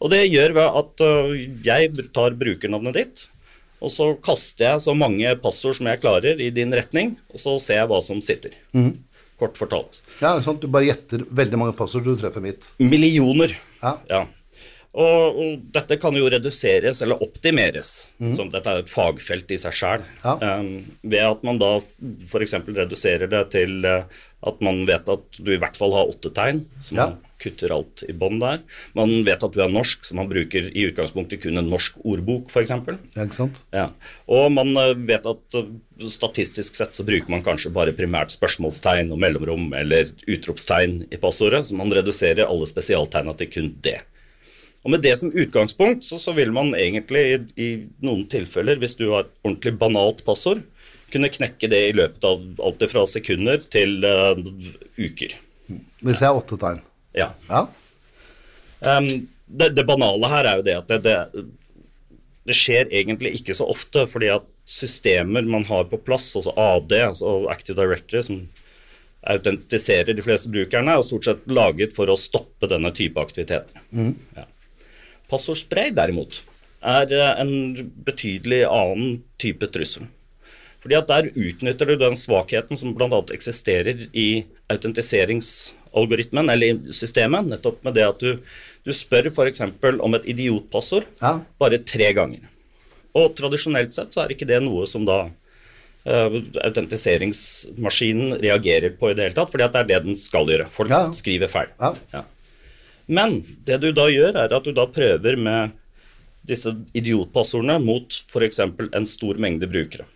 Og 0.00 0.14
det 0.14 0.22
gjør 0.30 0.54
ved 0.56 0.78
at 0.80 1.02
uh, 1.02 1.34
jeg 1.66 2.06
tar 2.14 2.38
brukernavnet 2.38 2.96
ditt, 2.96 3.24
og 3.80 3.92
så 3.92 4.10
kaster 4.24 4.66
jeg 4.66 4.82
så 4.84 4.94
mange 4.96 5.32
passord 5.42 5.78
som 5.78 5.88
jeg 5.88 6.02
klarer 6.02 6.40
i 6.40 6.50
din 6.54 6.72
retning, 6.76 7.14
og 7.32 7.40
så 7.42 7.56
ser 7.62 7.80
jeg 7.80 7.90
hva 7.90 8.00
som 8.04 8.20
sitter. 8.24 8.56
Mm. 8.76 8.92
Kort 9.40 9.56
fortalt. 9.56 10.02
Ja, 10.20 10.34
sant? 10.44 10.60
Du 10.60 10.68
bare 10.68 10.90
gjetter 10.90 11.24
veldig 11.24 11.60
mange 11.60 11.76
passord 11.78 12.04
du 12.04 12.12
treffer 12.20 12.44
mitt. 12.44 12.68
Millioner. 12.82 13.54
Ja. 13.80 13.94
ja. 14.10 14.24
Og, 14.90 15.36
og, 15.38 15.50
dette 15.70 16.00
kan 16.02 16.16
jo 16.18 16.26
reduseres 16.32 16.98
eller 17.04 17.20
optimeres. 17.22 18.10
Mm. 18.18 18.34
Som 18.38 18.50
dette 18.50 18.72
er 18.72 18.82
et 18.82 18.90
fagfelt 18.90 19.52
i 19.54 19.58
seg 19.62 19.76
sjøl. 19.76 20.06
Ja. 20.24 20.34
Um, 20.58 20.72
ved 21.04 21.22
at 21.28 21.46
man 21.46 21.60
da 21.62 21.76
f.eks. 21.78 22.58
reduserer 22.66 23.30
det 23.30 23.44
til 23.54 23.86
uh, 23.86 24.02
at 24.50 24.62
man 24.64 24.82
vet 24.88 25.06
at 25.12 25.38
du 25.38 25.52
i 25.52 25.60
hvert 25.60 25.78
fall 25.78 25.94
har 25.94 26.10
åtte 26.10 26.32
tegn, 26.34 26.64
så 26.82 26.96
man 26.96 27.12
ja. 27.12 27.30
kutter 27.44 27.74
alt 27.76 28.02
i 28.08 28.14
bånn 28.16 28.40
der. 28.40 28.64
Man 28.98 29.12
vet 29.26 29.46
at 29.46 29.54
du 29.54 29.62
er 29.62 29.70
norsk, 29.70 30.02
så 30.08 30.16
man 30.16 30.30
bruker 30.32 30.70
i 30.72 30.88
utgangspunktet 30.88 31.44
kun 31.44 31.60
en 31.60 31.70
norsk 31.70 32.00
ordbok, 32.02 32.50
f.eks. 32.50 32.74
Ja, 32.74 33.28
ikke 33.28 33.36
sant? 33.36 33.62
Ja. 33.76 33.90
Og 34.26 34.50
man 34.56 34.74
uh, 34.74 34.90
vet 34.96 35.28
at 35.30 35.60
uh, 35.60 35.70
statistisk 36.10 36.74
sett 36.74 36.98
så 36.98 37.06
bruker 37.06 37.30
man 37.30 37.46
kanskje 37.46 37.70
bare 37.74 37.94
primært 37.94 38.34
spørsmålstegn 38.34 39.14
og 39.14 39.22
mellomrom 39.22 39.70
eller 39.76 40.10
utropstegn 40.26 41.04
i 41.12 41.20
passordet, 41.20 41.68
så 41.68 41.78
man 41.78 41.94
reduserer 41.94 42.48
alle 42.48 42.66
spesialtegna 42.66 43.38
til 43.38 43.54
kun 43.54 43.76
det. 43.86 44.00
Og 44.80 44.94
Med 44.94 45.02
det 45.04 45.12
som 45.20 45.32
utgangspunkt 45.32 46.06
så, 46.06 46.18
så 46.18 46.32
vil 46.32 46.52
man 46.56 46.72
egentlig 46.72 47.24
i, 47.28 47.38
i, 47.60 47.70
noen 48.04 48.24
tilfeller, 48.32 48.80
hvis 48.80 48.96
du 48.96 49.10
har 49.10 49.26
et 49.26 49.34
ordentlig 49.44 49.74
banalt 49.80 50.22
passord, 50.24 50.62
kunne 51.12 51.32
knekke 51.32 51.68
det 51.68 51.80
i 51.88 51.96
løpet 51.96 52.24
av 52.24 52.62
alt 52.64 52.84
fra 52.88 53.02
sekunder 53.10 53.60
til 53.72 54.06
uh, 54.06 54.38
uker. 54.96 55.34
Hvis 56.00 56.22
jeg 56.22 56.28
har 56.30 56.38
åtte 56.38 56.56
tegn? 56.60 56.80
Ja. 57.18 57.32
ja. 57.50 57.64
Um, 58.80 59.08
det, 59.46 59.72
det, 59.76 59.84
banale 59.84 60.30
her 60.30 60.48
er 60.48 60.60
jo 60.60 60.64
det 60.64 60.76
at 60.78 60.92
det, 60.92 61.00
det, 61.04 61.44
det, 62.48 62.56
skjer 62.56 62.88
egentlig 62.88 63.34
ikke 63.40 63.56
så 63.58 63.66
ofte, 63.68 64.06
fordi 64.08 64.30
at 64.32 64.46
systemer 64.70 65.44
man 65.44 65.66
har 65.68 65.90
på 65.90 65.98
plass, 66.06 66.30
altså 66.38 66.54
AD, 66.54 66.94
altså 67.10 67.34
Active 67.52 67.76
Directory, 67.82 68.22
som 68.24 68.40
autentiserer 69.28 70.14
de 70.16 70.24
fleste 70.24 70.48
brukerne, 70.54 70.94
er 70.94 71.04
stort 71.04 71.26
sett 71.26 71.44
laget 71.50 71.92
for 71.92 72.08
å 72.08 72.16
stoppe 72.16 72.70
denne 72.70 72.94
type 72.96 73.20
aktiviteter. 73.20 73.82
Mm. 73.92 74.14
Ja. 74.38 74.46
Passordspray, 75.30 75.92
derimot, 75.96 76.42
er 76.80 77.12
eh, 77.12 77.42
en 77.42 77.52
betydelig 78.06 78.64
annen 78.68 79.20
type 79.40 79.68
trussel. 79.72 80.08
Fordi 80.80 80.96
at 80.96 81.10
Der 81.10 81.28
utnytter 81.36 81.86
du 81.90 81.96
den 82.00 82.16
svakheten 82.16 82.76
som 82.78 82.94
bl.a. 82.96 83.20
eksisterer 83.34 84.06
i 84.16 84.44
autentiseringsalgoritmen, 84.72 86.48
eller 86.48 86.66
i 86.72 86.94
systemet, 86.96 87.50
nettopp 87.50 87.82
med 87.84 87.98
det 87.98 88.06
at 88.06 88.22
du, 88.22 88.38
du 88.86 88.92
spør 88.96 89.28
f.eks. 89.28 89.60
om 90.00 90.16
et 90.16 90.30
idiotpassord 90.32 91.04
ja. 91.20 91.34
bare 91.60 91.82
tre 91.84 92.12
ganger. 92.16 92.46
Og 93.12 93.34
tradisjonelt 93.36 93.92
sett 93.92 94.14
så 94.14 94.24
er 94.24 94.32
ikke 94.32 94.48
det 94.48 94.62
noe 94.64 94.86
som 94.88 95.04
da 95.04 95.24
uh, 95.26 96.36
autentiseringsmaskinen 96.64 98.36
reagerer 98.40 98.94
på 98.96 99.10
i 99.10 99.16
det 99.18 99.26
hele 99.28 99.36
tatt, 99.36 99.50
fordi 99.52 99.66
at 99.66 99.74
det 99.74 99.82
er 99.82 99.88
det 99.90 100.02
den 100.06 100.16
skal 100.18 100.48
gjøre. 100.48 100.68
Folk 100.72 100.92
Ja. 100.94 101.08
skriver 101.12 101.50
feil. 101.50 101.72
Ja. 102.14 102.24
Men 103.10 103.40
det 103.66 103.80
du 103.82 103.90
da 103.96 104.06
gjør, 104.10 104.36
er 104.38 104.54
at 104.54 104.66
du 104.66 104.72
da 104.76 104.86
prøver 104.90 105.38
med 105.40 105.74
disse 106.46 106.72
idiotpassordene 106.96 107.80
mot 107.82 108.14
f.eks. 108.30 108.62
en 108.62 109.08
stor 109.08 109.40
mengde 109.42 109.68
brukere. 109.70 110.06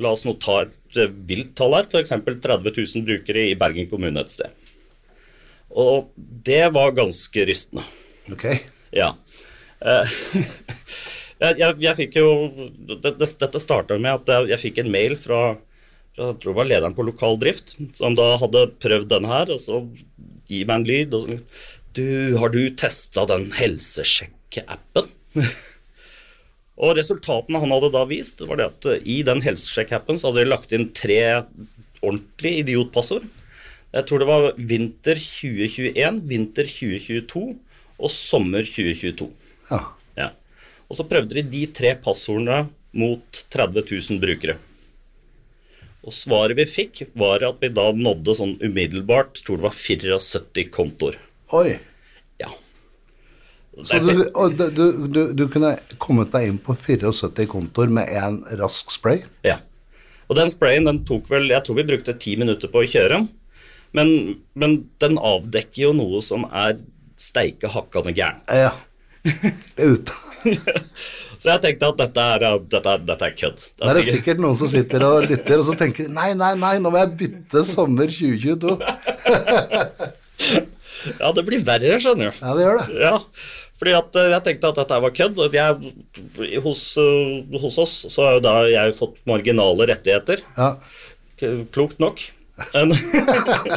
La 0.00 0.14
oss 0.16 0.24
nå 0.24 0.34
ta 0.40 0.62
et 0.64 0.98
eh, 0.98 1.12
vilt 1.28 1.52
tall 1.58 1.76
her, 1.76 1.86
f.eks. 1.86 2.14
30 2.24 2.72
000 2.72 3.06
brukere 3.06 3.46
i 3.50 3.56
Bergen 3.60 3.90
kommune 3.90 4.24
et 4.24 4.32
sted. 4.32 4.68
Og 5.70 6.10
det 6.16 6.64
var 6.74 6.96
ganske 6.96 7.46
rystende. 7.46 7.84
Ok. 8.32 8.46
Ja. 8.96 9.12
Eh, 9.84 10.14
jeg, 11.44 11.60
jeg, 11.60 11.76
jeg 11.84 11.98
fikk 12.00 12.20
jo 12.22 12.30
det, 12.50 13.02
det, 13.04 13.28
Dette 13.44 13.62
starta 13.62 13.98
med 14.00 14.16
at 14.16 14.32
jeg, 14.32 14.54
jeg 14.54 14.64
fikk 14.64 14.80
en 14.82 14.94
mail 14.96 15.18
fra 15.20 15.42
jeg 16.20 16.36
tror 16.42 16.52
det 16.52 16.58
var 16.58 16.66
lederen 16.68 16.94
på 16.96 17.04
lokal 17.06 17.38
drift, 17.40 17.76
som 17.96 18.16
da 18.18 18.34
hadde 18.40 18.66
prøvd 18.82 19.06
denne 19.12 19.30
her, 19.30 19.52
og 19.54 19.60
så 19.62 19.78
gi 20.50 20.64
meg 20.68 20.80
en 20.80 20.88
lyd. 20.88 21.14
og 21.14 21.22
så, 21.22 21.36
Du, 21.96 22.36
har 22.38 22.52
du 22.54 22.62
testa 22.78 23.24
den 23.26 23.48
helsesjekk-appen? 23.56 25.08
og 26.84 26.94
resultatene 26.98 27.60
han 27.62 27.72
hadde 27.74 27.90
da 27.96 28.04
vist, 28.06 28.42
var 28.46 28.60
det 28.60 28.68
at 28.70 28.88
eh, 28.92 29.02
i 29.02 29.20
den 29.26 29.42
helsesjekk-appen 29.42 30.20
så 30.20 30.30
hadde 30.30 30.44
de 30.44 30.52
lagt 30.52 30.74
inn 30.76 30.90
tre 30.94 31.20
ordentlige 32.00 32.62
idiotpassord. 32.64 33.26
Jeg 33.90 34.06
tror 34.06 34.22
det 34.22 34.28
var 34.28 34.44
vinter 34.54 35.18
2021, 35.18 36.20
vinter 36.30 36.68
2022 36.70 37.44
og 38.00 38.12
sommer 38.14 38.62
2022. 38.62 39.26
Ja. 39.72 39.80
Ja. 40.18 40.28
Og 40.86 40.98
så 40.98 41.06
prøvde 41.10 41.40
de 41.40 41.44
de 41.50 41.64
tre 41.74 41.96
passordene 41.98 42.68
mot 42.94 43.42
30 43.50 43.82
000 43.82 44.22
brukere. 44.22 44.56
Og 46.06 46.14
svaret 46.16 46.56
vi 46.56 46.68
fikk, 46.70 47.02
var 47.18 47.42
at 47.44 47.58
vi 47.60 47.72
da 47.74 47.90
nådde 47.92 48.36
sånn 48.38 48.54
umiddelbart 48.62 49.42
tror 49.42 49.58
det 49.58 49.66
var 49.66 49.76
74 49.76 50.70
kontoer. 50.72 51.18
Oi. 51.56 51.78
Ja. 52.38 52.50
Så 53.84 53.98
du, 53.98 54.12
du, 54.76 55.08
du, 55.08 55.20
du, 55.34 55.44
kunne 55.50 55.74
kommet 56.02 56.30
deg 56.34 56.48
inn 56.50 56.60
på 56.62 56.76
74 56.78 57.48
kontor 57.50 57.90
med 57.92 58.10
én 58.10 58.40
rask 58.60 58.92
spray? 58.94 59.24
ja. 59.46 59.60
Og 60.30 60.36
den 60.38 60.50
sprayen 60.52 60.86
den 60.86 61.00
tok 61.02 61.24
vel 61.26 61.48
Jeg 61.50 61.64
tror 61.66 61.74
vi 61.80 61.84
brukte 61.88 62.12
ti 62.22 62.36
minutter 62.38 62.70
på 62.70 62.84
å 62.84 62.86
kjøre. 62.86 63.16
Men, 63.98 64.12
men 64.54 64.76
den 65.02 65.18
avdekker 65.18 65.88
jo 65.88 65.90
noe 65.98 66.20
som 66.22 66.44
er 66.54 66.76
steike 67.18 67.66
hakkande 67.74 68.14
gærent. 68.14 68.46
Ja. 68.46 68.70
Er 69.80 69.96
ute. 69.96 70.14
Så 71.40 71.50
jeg 71.50 71.60
tenkte 71.64 71.88
at 71.90 71.98
dette 71.98 72.24
er, 72.36 72.44
dette 72.62 72.94
er, 72.94 73.02
dette 73.10 73.26
er 73.26 73.34
kødd. 73.36 73.60
Det 73.74 73.90
er 73.90 73.98
det 73.98 74.06
sikkert 74.06 74.40
noen 74.44 74.56
som 74.60 74.68
sitter 74.70 75.04
og 75.06 75.26
lytter, 75.26 75.56
og 75.58 75.66
så 75.66 75.74
tenker 75.80 76.08
nei, 76.12 76.30
nei, 76.38 76.52
nei, 76.60 76.74
nå 76.84 76.92
må 76.92 77.00
jeg 77.00 77.14
bytte 77.24 77.64
sommer 77.66 78.12
2022. 78.12 78.76
Ja, 81.18 81.32
det 81.36 81.44
blir 81.46 81.62
verre, 81.64 81.98
skjønner 82.02 82.30
du. 82.30 82.40
Ja, 82.42 82.54
det 82.56 82.66
gjør 82.66 82.80
det. 82.80 82.98
Ja, 83.00 83.14
fordi 83.80 83.94
at 83.96 84.18
eh, 84.20 84.32
jeg 84.34 84.44
tenkte 84.46 84.72
at 84.72 84.80
dette 84.82 84.98
var 85.04 85.14
kødd. 85.16 85.40
Jeg, 85.56 85.94
hos, 86.66 86.82
eh, 87.00 87.56
hos 87.62 87.78
oss 87.80 87.94
så 88.12 88.26
har 88.26 88.36
jo 88.36 88.44
da 88.44 88.54
jeg 88.68 88.98
fått 88.98 89.16
marginale 89.28 89.88
rettigheter. 89.88 90.44
Ja. 90.58 90.74
Klokt 91.72 92.02
nok. 92.02 92.26
Men, 92.74 92.92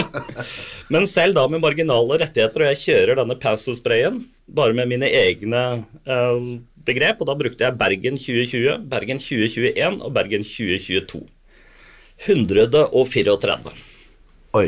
men 0.94 1.08
selv 1.08 1.38
da 1.38 1.46
med 1.48 1.64
marginale 1.64 2.20
rettigheter, 2.20 2.66
og 2.66 2.74
jeg 2.74 2.82
kjører 2.82 3.22
denne 3.22 3.40
Passo-sprayen 3.40 4.20
bare 4.52 4.76
med 4.76 4.92
mine 4.92 5.08
egne 5.08 5.64
eh, 6.04 6.48
begrep, 6.84 7.24
og 7.24 7.30
da 7.30 7.38
brukte 7.40 7.64
jeg 7.64 7.80
Bergen 7.80 8.20
2020, 8.20 8.84
Bergen 8.92 9.24
2021 9.24 10.02
og 10.04 10.16
Bergen 10.20 10.44
2022. 10.44 11.24
134. 12.28 13.78
Oi. 14.60 14.68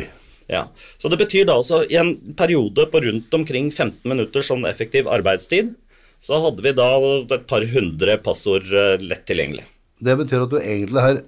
Ja, 0.52 0.68
så 1.02 1.10
Det 1.10 1.18
betyr 1.18 1.48
da 1.50 1.58
altså 1.58 1.82
i 1.90 1.98
en 1.98 2.16
periode 2.38 2.86
på 2.92 3.02
rundt 3.02 3.34
omkring 3.34 3.72
15 3.72 4.06
minutter 4.10 4.46
som 4.46 4.66
effektiv 4.66 5.10
arbeidstid, 5.10 5.74
så 6.22 6.40
hadde 6.42 6.64
vi 6.66 6.74
da 6.78 6.90
et 7.36 7.48
par 7.50 7.66
hundre 7.70 8.18
passord 8.24 8.70
eh, 8.70 9.02
lett 9.02 9.26
tilgjengelig. 9.30 9.66
Det 10.06 10.16
betyr 10.20 10.46
at 10.46 10.54
du 10.54 10.60
egentlig 10.60 11.02
har 11.02 11.22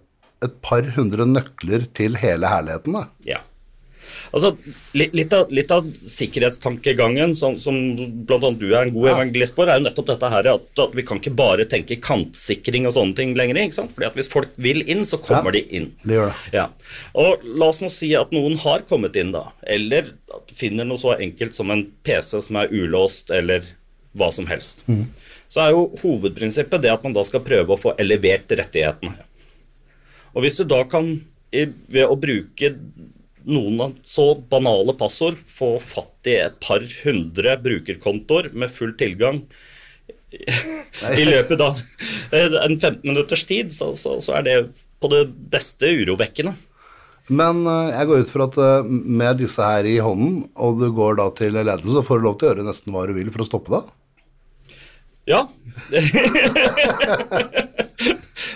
et 0.46 0.58
par 0.62 0.86
hundre 0.98 1.26
nøkler 1.26 1.88
til 1.98 2.18
hele 2.22 2.50
herligheten, 2.50 2.98
da. 2.98 3.06
Ja. 3.26 3.42
Altså, 4.34 4.52
litt, 4.98 5.34
av, 5.34 5.50
litt 5.56 5.72
av 5.72 5.86
sikkerhetstankegangen 6.12 7.36
som, 7.36 7.56
som 7.60 7.76
bl.a. 8.28 8.52
du 8.60 8.66
er 8.74 8.88
en 8.88 8.94
god 8.96 9.10
evangelist 9.14 9.56
for, 9.58 9.70
er 9.72 9.80
jo 9.80 9.86
nettopp 9.88 10.10
dette 10.12 10.30
her 10.34 10.50
at, 10.54 10.68
at 10.84 10.96
vi 10.98 11.06
kan 11.08 11.22
ikke 11.22 11.36
bare 11.38 11.66
tenke 11.70 11.98
kantsikring 12.04 12.88
og 12.90 12.96
sånne 12.98 13.16
ting 13.18 13.34
lenger. 13.40 13.60
ikke 13.64 13.78
sant? 13.80 13.94
Fordi 13.96 14.10
at 14.10 14.18
Hvis 14.20 14.32
folk 14.34 14.54
vil 14.58 14.84
inn, 14.86 15.06
så 15.08 15.20
kommer 15.22 15.52
Ja. 15.56 15.60
de 15.60 15.78
inn. 15.80 15.90
Det 16.04 16.18
gjør 16.18 16.32
det. 16.34 16.54
Ja, 16.58 16.68
og 17.16 17.46
La 17.58 17.70
oss 17.72 17.82
nå 17.82 17.90
si 17.94 18.12
at 18.20 18.32
noen 18.36 18.58
har 18.64 18.84
kommet 18.90 19.16
inn, 19.20 19.32
da, 19.36 19.46
eller 19.66 20.12
finner 20.54 20.86
noe 20.88 20.98
så 21.02 21.16
enkelt 21.20 21.56
som 21.56 21.72
en 21.74 21.86
PC 22.04 22.42
som 22.46 22.56
er 22.62 22.72
ulåst, 22.74 23.32
eller 23.32 23.64
hva 24.18 24.32
som 24.34 24.48
helst. 24.50 24.84
Så 25.48 25.62
er 25.64 25.72
jo 25.72 25.88
hovedprinsippet 26.02 26.82
det 26.84 26.92
at 26.92 27.04
man 27.06 27.14
da 27.16 27.24
skal 27.24 27.40
prøve 27.46 27.76
å 27.76 27.80
få 27.80 27.94
elevert 28.02 28.50
rettighetene. 28.52 29.14
Og 30.36 30.44
hvis 30.44 30.58
du 30.60 30.66
da 30.68 30.82
kan, 30.90 31.22
ved 31.52 32.04
å 32.04 32.18
bruke 32.20 32.74
noen 33.48 33.96
så 34.08 34.34
banale 34.52 34.96
passord, 35.00 35.38
få 35.40 35.78
fatt 35.84 36.30
i 36.30 36.38
et 36.44 36.60
par 36.64 36.84
hundre 37.04 37.58
brukerkontoer 37.64 38.52
med 38.58 38.74
full 38.74 38.94
tilgang 39.00 39.44
i 40.32 41.26
løpet 41.28 41.62
av 41.64 41.78
en 42.36 42.80
15 42.80 43.00
minutters 43.04 43.46
tid, 43.48 43.72
så, 43.74 43.94
så, 43.96 44.18
så 44.24 44.36
er 44.40 44.48
det 44.48 44.58
på 45.00 45.12
det 45.14 45.24
beste 45.52 45.90
urovekkende. 46.02 46.56
Men 47.28 47.64
eh, 47.68 47.94
jeg 47.94 48.08
går 48.10 48.24
ut 48.24 48.32
fra 48.32 48.48
at 48.48 48.58
eh, 48.64 48.88
med 48.88 49.40
disse 49.42 49.64
her 49.64 49.88
i 49.88 49.98
hånden, 50.04 50.46
og 50.56 50.80
du 50.80 50.88
går 50.96 51.20
da 51.20 51.28
til 51.36 51.58
ledelsen, 51.58 51.96
så 51.98 52.04
får 52.06 52.20
du 52.20 52.28
lov 52.28 52.38
til 52.38 52.48
å 52.48 52.52
gjøre 52.54 52.68
nesten 52.68 52.96
hva 52.96 53.08
du 53.08 53.16
vil 53.18 53.32
for 53.34 53.44
å 53.44 53.48
stoppe 53.48 53.74
det. 53.74 53.82
Ja. 55.28 55.42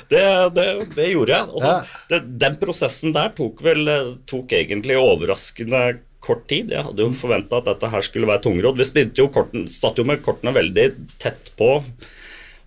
det, 0.10 0.24
det, 0.56 0.66
det 0.96 1.08
gjorde 1.12 1.36
jeg. 1.36 1.50
Også, 1.52 1.74
det, 2.12 2.22
den 2.42 2.56
prosessen 2.62 3.14
der 3.16 3.34
tok 3.38 3.60
vel 3.66 3.84
eh, 3.92 4.14
tok 4.30 4.56
egentlig 4.56 4.98
overraskende 5.00 5.82
kort 6.22 6.46
tid. 6.52 6.72
Jeg 6.72 6.86
hadde 6.88 7.04
jo 7.04 7.12
forventa 7.18 7.60
at 7.62 7.68
dette 7.72 7.90
her 7.92 8.06
skulle 8.06 8.30
være 8.30 8.44
tungrodd. 8.46 8.80
Vi 8.80 8.88
spilte 8.88 9.24
jo 9.24 9.30
korten, 9.34 9.68
satt 9.72 10.00
jo 10.00 10.06
med 10.08 10.24
kortene 10.26 10.54
veldig 10.56 10.88
tett 11.22 11.52
på 11.60 11.74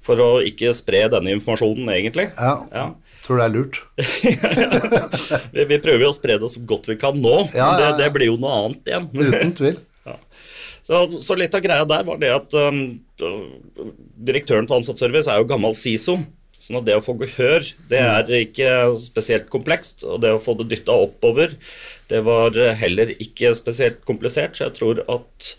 for 0.04 0.20
å 0.20 0.28
ikke 0.44 0.75
spre 0.76 1.06
denne 1.08 1.32
informasjonen, 1.32 1.88
egentlig. 1.94 2.26
Ja. 2.37 2.58
Ja. 2.75 2.90
Tror 3.25 3.40
det 3.40 3.44
er 3.46 3.54
lurt. 3.54 3.78
Vi, 5.54 5.62
vi 5.64 5.78
prøver 5.80 6.02
jo 6.04 6.11
å 6.11 6.16
spre 6.16 6.34
det 6.42 6.50
så 6.52 6.61
godt 6.68 6.90
vi 6.90 6.96
kan 7.00 7.16
nå, 7.16 7.37
Ja, 7.54 7.70
det, 7.78 7.84
ja, 7.87 7.88
ja. 7.88 7.96
det 8.02 8.08
blir 8.12 8.28
jo 8.28 8.34
noe 8.37 8.52
annet 8.66 8.90
igjen. 8.90 9.06
Uten 9.16 9.54
tvil. 9.56 9.78
Så, 10.84 11.00
så 11.24 11.36
litt 11.38 11.54
av 11.56 11.62
greia 11.64 11.84
der 11.88 12.04
var 12.04 12.18
det 12.20 12.30
at 12.34 12.54
um, 12.60 12.80
direktøren 14.28 14.68
for 14.68 14.78
ansattservice 14.80 15.30
er 15.32 15.40
jo 15.40 15.48
gammel 15.48 15.76
SISO. 15.78 16.18
Sånn 16.60 16.78
at 16.80 16.86
det 16.86 16.96
å 16.96 17.04
få 17.04 17.16
gehør, 17.20 17.64
det 17.90 18.00
er 18.00 18.30
ikke 18.38 18.68
spesielt 19.00 19.48
komplekst. 19.52 20.04
Og 20.08 20.20
det 20.24 20.32
å 20.32 20.40
få 20.40 20.54
det 20.60 20.68
dytta 20.70 20.96
oppover, 21.06 21.56
det 22.08 22.20
var 22.24 22.56
heller 22.80 23.12
ikke 23.16 23.52
spesielt 23.58 24.04
komplisert. 24.08 24.56
Så 24.56 24.68
jeg 24.68 24.76
tror 24.78 25.02
at 25.12 25.50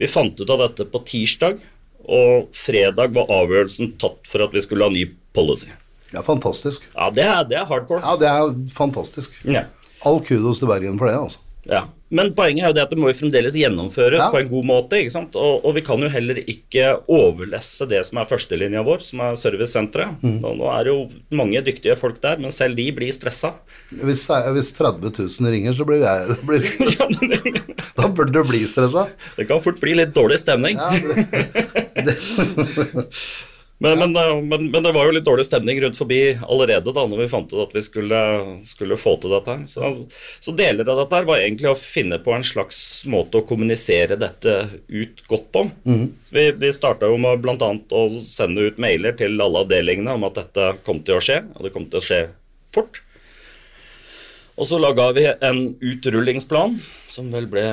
vi 0.00 0.10
fant 0.10 0.40
ut 0.40 0.50
av 0.50 0.64
dette 0.64 0.88
på 0.92 1.00
tirsdag, 1.08 1.60
og 2.02 2.50
fredag 2.56 3.14
var 3.14 3.30
avgjørelsen 3.30 3.94
tatt 4.02 4.26
for 4.28 4.44
at 4.44 4.56
vi 4.56 4.64
skulle 4.64 4.88
ha 4.88 4.92
ny 4.92 5.06
policy. 5.36 5.70
Ja, 6.12 6.24
fantastisk. 6.26 6.84
Ja, 6.92 7.08
det 7.14 7.24
er, 7.24 7.44
det 7.48 7.60
er 7.60 7.68
hardcore. 7.68 8.02
Ja, 8.02 8.16
det 8.20 8.28
er 8.28 8.52
fantastisk. 8.74 9.36
Ja. 9.48 9.64
All 10.04 10.20
kudos 10.26 10.60
til 10.60 10.68
Bergen 10.68 10.98
for 11.00 11.08
det, 11.08 11.16
altså. 11.16 11.40
Ja. 11.68 11.84
Men 12.12 12.32
poenget 12.36 12.64
er 12.66 12.72
jo 12.72 12.74
det 12.76 12.82
at 12.82 12.90
det 12.92 12.98
må 13.00 13.08
jo 13.08 13.16
fremdeles 13.16 13.54
gjennomføres 13.56 14.18
Ja. 14.20 14.26
på 14.32 14.40
en 14.42 14.48
god 14.50 14.64
måte. 14.68 14.98
ikke 15.00 15.12
sant? 15.14 15.36
Og, 15.38 15.62
og 15.64 15.74
vi 15.76 15.80
kan 15.86 16.02
jo 16.02 16.08
heller 16.12 16.40
ikke 16.42 16.90
overlesse 17.08 17.86
det 17.88 18.02
som 18.04 18.18
er 18.20 18.26
førstelinja 18.28 18.82
vår, 18.84 19.00
som 19.06 19.22
er 19.24 19.38
servicesenteret. 19.40 20.18
Mm. 20.20 20.40
Nå, 20.42 20.50
nå 20.58 20.66
er 20.74 20.84
det 20.84 20.92
jo 20.92 21.36
mange 21.38 21.62
dyktige 21.64 21.96
folk 21.96 22.18
der, 22.20 22.36
men 22.42 22.52
selv 22.52 22.76
de 22.76 22.88
blir 22.92 23.14
stressa. 23.16 23.54
Hvis, 23.94 24.26
hvis 24.28 24.72
30 24.76 25.12
000 25.22 25.52
ringer, 25.54 25.72
så 25.78 25.86
blir 25.88 26.02
jeg 26.04 26.36
blir, 26.50 26.66
Da 27.96 28.08
burde 28.10 28.32
du 28.34 28.42
bli 28.50 28.64
stressa. 28.66 29.06
det 29.38 29.46
kan 29.48 29.62
fort 29.64 29.80
bli 29.80 29.94
litt 30.02 30.12
dårlig 30.12 30.40
stemning. 30.42 30.76
Ja, 30.76 30.90
det, 32.02 32.18
Men, 32.92 33.06
men, 33.82 34.14
ja. 34.14 34.40
men, 34.40 34.66
men 34.70 34.84
det 34.84 34.92
var 34.94 35.08
jo 35.08 35.14
litt 35.16 35.26
dårlig 35.26 35.46
stemning 35.48 35.80
rundt 35.82 35.98
forbi 35.98 36.20
allerede 36.42 36.94
da 36.94 37.04
når 37.08 37.22
vi 37.22 37.28
fant 37.32 37.52
ut 37.52 37.62
at 37.64 37.74
vi 37.76 37.82
skulle, 37.84 38.20
skulle 38.68 38.98
få 39.00 39.16
til 39.22 39.34
dette. 39.34 39.56
her. 39.56 39.64
Så, 39.70 39.92
så 40.44 40.54
deler 40.56 40.88
av 40.88 41.02
dette 41.02 41.18
her 41.18 41.28
var 41.28 41.42
egentlig 41.42 41.70
å 41.72 41.78
finne 41.78 42.20
på 42.22 42.34
en 42.36 42.46
slags 42.46 42.80
måte 43.10 43.40
å 43.40 43.46
kommunisere 43.48 44.18
dette 44.20 44.56
ut 44.88 45.24
godt 45.30 45.48
på. 45.54 45.64
Vi, 46.32 46.44
vi 46.62 46.74
starta 46.76 47.10
jo 47.10 47.18
med 47.22 47.42
bl.a. 47.44 47.56
å 47.56 48.04
sende 48.22 48.68
ut 48.68 48.78
mailer 48.82 49.16
til 49.18 49.40
alle 49.40 49.64
avdelingene 49.66 50.14
om 50.18 50.28
at 50.28 50.38
dette 50.38 50.72
kom 50.86 51.02
til 51.02 51.18
å 51.18 51.24
skje, 51.24 51.42
og 51.56 51.66
det 51.66 51.74
kom 51.74 51.88
til 51.90 52.02
å 52.02 52.06
skje 52.06 52.22
fort. 52.74 53.02
Og 54.60 54.68
så 54.68 54.78
laga 54.78 55.10
vi 55.16 55.26
en 55.32 55.62
utrullingsplan 55.80 56.76
som 57.10 57.30
vel 57.32 57.48
ble 57.50 57.66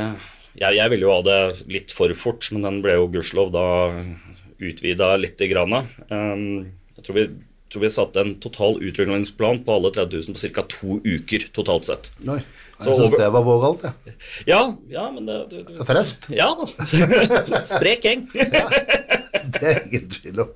jeg, 0.59 0.75
jeg 0.75 0.91
ville 0.91 1.05
jo 1.05 1.13
ha 1.13 1.21
det 1.23 1.39
litt 1.71 1.93
for 1.95 2.11
fort, 2.17 2.47
men 2.51 2.65
den 2.65 2.79
ble 2.83 2.97
jo 2.97 3.09
gudskjelov 3.13 3.51
da 3.53 3.67
utvida 4.59 5.15
litt. 5.17 5.39
grann. 5.39 5.73
Um, 6.09 6.71
jeg 6.97 7.05
tror 7.05 7.15
vi 7.15 7.29
tror 7.69 7.81
vi 7.81 7.89
satte 7.89 8.21
en 8.21 8.35
total 8.41 8.79
utrullingsplan 8.83 9.63
på 9.63 9.73
alle 9.73 9.91
30 9.93 10.15
000 10.15 10.33
på 10.33 10.53
ca. 10.55 10.63
to 10.69 10.99
uker 11.05 11.45
totalt 11.53 11.85
sett. 11.85 12.11
Så 12.79 12.89
Jeg 12.89 12.97
syns 12.97 13.17
det 13.19 13.29
var 13.29 13.43
vågalt, 13.43 13.83
jeg. 13.83 14.13
Ja, 14.47 14.61
ja, 14.89 15.09
men 15.11 15.25
det, 15.27 15.37
du, 15.51 15.57
du. 15.67 15.73
Frest? 15.85 16.29
Ja 16.33 16.47
da. 16.55 16.67
Sprek 17.75 18.07
gjeng. 18.07 18.23
Det 18.31 19.65
er 19.67 19.81
ingen 19.83 20.07
tvil 20.09 20.45
om. 20.45 20.53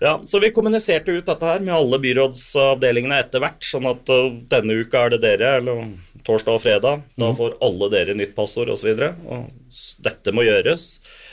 Ja, 0.00 0.14
så 0.26 0.38
vi 0.42 0.52
kommuniserte 0.54 1.12
ut 1.12 1.26
dette 1.26 1.46
her 1.46 1.60
med 1.62 1.74
alle 1.74 1.98
byrådsavdelingene 2.02 3.18
etter 3.22 3.42
hvert, 3.42 3.66
sånn 3.66 3.90
at 3.90 4.14
uh, 4.14 4.30
denne 4.50 4.78
uka 4.82 5.04
er 5.06 5.16
det 5.16 5.20
dere, 5.26 5.56
eller 5.60 5.92
torsdag 6.26 6.58
og 6.58 6.62
fredag. 6.62 7.02
Da 7.18 7.32
får 7.36 7.58
alle 7.66 7.90
dere 7.92 8.16
nytt 8.18 8.36
passord 8.38 8.70
osv. 8.74 8.94
Og, 8.94 9.50
så 9.70 9.98
og 9.98 10.06
dette 10.06 10.34
må 10.34 10.46
gjøres. 10.46 10.86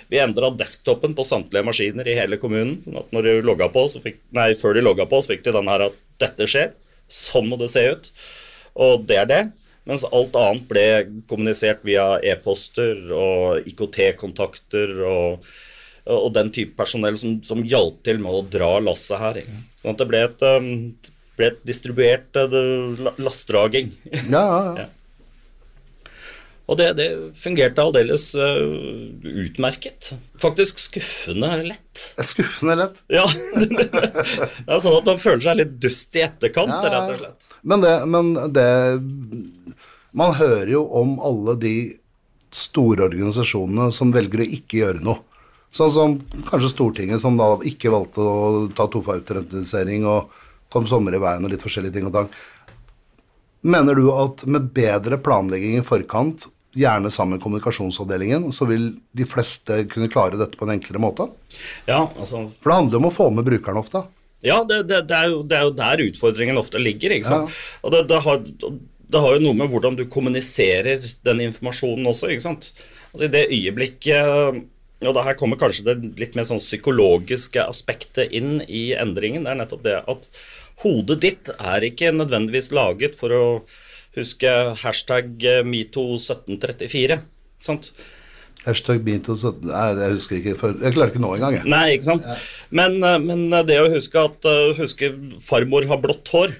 Vi 0.10 0.18
endra 0.18 0.50
desktopen 0.58 1.14
på 1.18 1.26
samtlige 1.28 1.66
maskiner 1.68 2.08
i 2.10 2.18
hele 2.18 2.40
kommunen. 2.42 2.80
sånn 2.86 2.98
at 3.04 3.12
når 3.14 3.28
de 3.30 3.70
på, 3.70 3.86
så 3.92 4.02
fikk, 4.02 4.22
nei, 4.34 4.54
Før 4.58 4.74
de 4.74 4.82
logga 4.82 5.06
på, 5.06 5.22
så 5.22 5.36
fikk 5.36 5.44
de 5.46 5.54
den 5.54 5.70
her 5.70 5.86
at 5.90 5.98
dette 6.22 6.48
skjer. 6.50 6.72
Sånn 7.10 7.50
må 7.50 7.58
det 7.62 7.70
se 7.74 7.86
ut. 7.94 8.12
Og 8.76 9.06
det 9.06 9.18
er 9.22 9.30
det. 9.30 9.42
Mens 9.90 10.06
alt 10.06 10.36
annet 10.38 10.68
ble 10.70 10.86
kommunisert 11.30 11.82
via 11.88 12.20
e-poster 12.26 12.98
og 13.16 13.70
IKT-kontakter 13.70 14.92
og, 15.08 15.48
og 16.06 16.30
den 16.36 16.52
type 16.54 16.78
personell 16.78 17.18
som, 17.18 17.40
som 17.46 17.64
hjalp 17.66 18.02
til 18.06 18.22
med 18.22 18.34
å 18.34 18.44
dra 18.46 18.76
lasset 18.84 19.22
her. 19.22 19.42
Sånn 19.82 19.96
at 19.96 20.04
det 20.04 20.10
ble 20.12 20.22
et, 20.28 20.46
um, 20.46 20.70
ble 21.40 21.50
et 21.54 21.66
distribuert 21.66 22.38
uh, 22.38 23.02
la- 23.02 23.16
lastdraging. 23.18 23.94
Ja, 24.30 24.46
ja, 24.46 24.62
ja. 24.84 24.88
Og 26.70 26.78
det, 26.78 26.92
det 27.00 27.08
fungerte 27.34 27.82
aldeles 27.82 28.28
uh, 28.38 28.62
utmerket. 29.26 30.12
Faktisk 30.38 30.82
skuffende 30.84 31.50
lett. 31.66 32.04
Skuffende 32.22 32.76
lett. 32.84 33.00
Ja, 33.20 33.26
det 33.26 33.80
er 34.70 34.84
sånn 34.84 35.00
at 35.00 35.08
man 35.10 35.22
føler 35.22 35.42
seg 35.48 35.58
litt 35.58 35.80
dust 35.82 36.14
i 36.20 36.22
etterkant, 36.28 36.70
Ja, 36.70 36.92
rett 36.94 37.16
og 37.16 37.24
slett. 37.24 37.56
Men 37.62 37.82
det, 37.84 37.96
men 38.06 38.30
det 38.54 38.68
Man 40.16 40.36
hører 40.38 40.70
jo 40.72 40.84
om 41.02 41.18
alle 41.26 41.58
de 41.62 41.74
store 42.54 43.08
organisasjonene 43.10 43.90
som 43.94 44.14
velger 44.14 44.42
å 44.46 44.48
ikke 44.58 44.80
gjøre 44.84 45.04
noe. 45.06 45.24
Sånn 45.74 45.92
som 45.94 46.16
kanskje 46.50 46.72
Stortinget, 46.72 47.22
som 47.22 47.38
da 47.38 47.52
ikke 47.66 47.92
valgte 47.94 48.26
å 48.26 48.70
ta 48.74 48.88
tofa-utrentisering 48.90 50.08
og 50.10 50.32
kom 50.74 50.88
sommer 50.90 51.14
i 51.14 51.22
veien 51.22 51.46
og 51.46 51.54
litt 51.54 51.66
forskjellige 51.66 51.98
ting 51.98 52.10
og 52.10 52.16
tang. 52.16 52.32
Mener 53.70 53.98
du 53.98 54.08
at 54.14 54.46
med 54.50 54.72
bedre 54.74 55.20
planlegging 55.22 55.78
i 55.78 55.86
forkant, 55.86 56.48
gjerne 56.78 57.10
sammen 57.12 57.38
med 57.38 57.44
kommunikasjonsavdelingen, 57.44 58.52
så 58.54 58.68
vil 58.70 58.92
de 59.18 59.26
fleste 59.26 59.84
kunne 59.90 60.10
klare 60.12 60.38
dette 60.40 60.58
på 60.60 60.68
en 60.68 60.76
enklere 60.76 61.02
måte? 61.02 61.30
Ja, 61.90 62.06
altså 62.20 62.46
For 62.62 62.70
det 62.70 62.78
handler 62.78 62.98
jo 62.98 63.02
om 63.04 63.10
å 63.10 63.16
få 63.16 63.30
med 63.34 63.48
brukeren 63.48 63.82
ofte. 63.82 64.04
Ja, 64.46 64.62
det, 64.64 64.84
det, 64.88 65.02
det, 65.10 65.18
er 65.18 65.34
jo, 65.34 65.42
det 65.44 65.58
er 65.58 65.68
jo 65.68 65.76
der 65.76 66.04
utfordringen 66.06 66.60
ofte 66.62 66.80
ligger. 66.80 67.16
ikke 67.16 67.28
sant? 67.28 67.56
Og 67.84 67.94
det, 67.96 68.06
det, 68.12 68.22
har, 68.24 68.40
det 68.46 69.24
har 69.26 69.36
jo 69.36 69.44
noe 69.44 69.58
med 69.58 69.72
hvordan 69.74 69.98
du 70.00 70.06
kommuniserer 70.12 71.04
den 71.28 71.44
informasjonen 71.50 72.08
også. 72.08 72.32
ikke 72.32 72.46
sant? 72.46 72.70
Altså 73.10 73.26
I 73.26 73.34
det 73.34 73.48
øyeblikket 73.50 74.62
Og 75.02 75.16
det 75.16 75.24
her 75.26 75.36
kommer 75.40 75.58
kanskje 75.60 75.88
det 75.88 76.14
litt 76.22 76.38
mer 76.38 76.46
sånn 76.48 76.62
psykologiske 76.62 77.64
aspektet 77.66 78.32
inn 78.36 78.60
i 78.68 78.92
endringen. 78.94 79.48
Det 79.48 79.54
er 79.54 79.62
nettopp 79.64 79.84
det 79.86 80.00
at 80.12 80.30
hodet 80.84 81.20
ditt 81.24 81.52
er 81.58 81.84
ikke 81.88 82.14
nødvendigvis 82.16 82.72
laget 82.76 83.16
for 83.20 83.36
å 83.36 83.44
huske 84.18 84.54
hashtag 84.82 85.46
metoo1734. 85.68 87.20
sant? 87.66 87.92
Hashtag 88.66 89.04
Beatles 89.06 89.46
Nei, 89.64 89.86
jeg 89.96 90.16
husker 90.18 90.40
ikke. 90.40 90.56
For, 90.60 90.76
jeg 90.84 90.96
klarte 90.96 91.16
ikke 91.16 91.24
nå 91.24 91.32
engang, 91.38 91.60
jeg. 91.60 91.70
Nei, 91.72 91.86
ikke 91.96 92.10
sant? 92.10 92.26
Men, 92.76 92.98
eh, 93.06 93.20
men 93.24 93.46
det 93.68 93.80
å 93.80 93.88
huske 93.92 94.26
at 94.30 94.48
eh, 94.50 94.74
huske 94.80 95.14
farmor 95.46 95.88
har 95.90 96.02
blått 96.04 96.28
hår, 96.34 96.58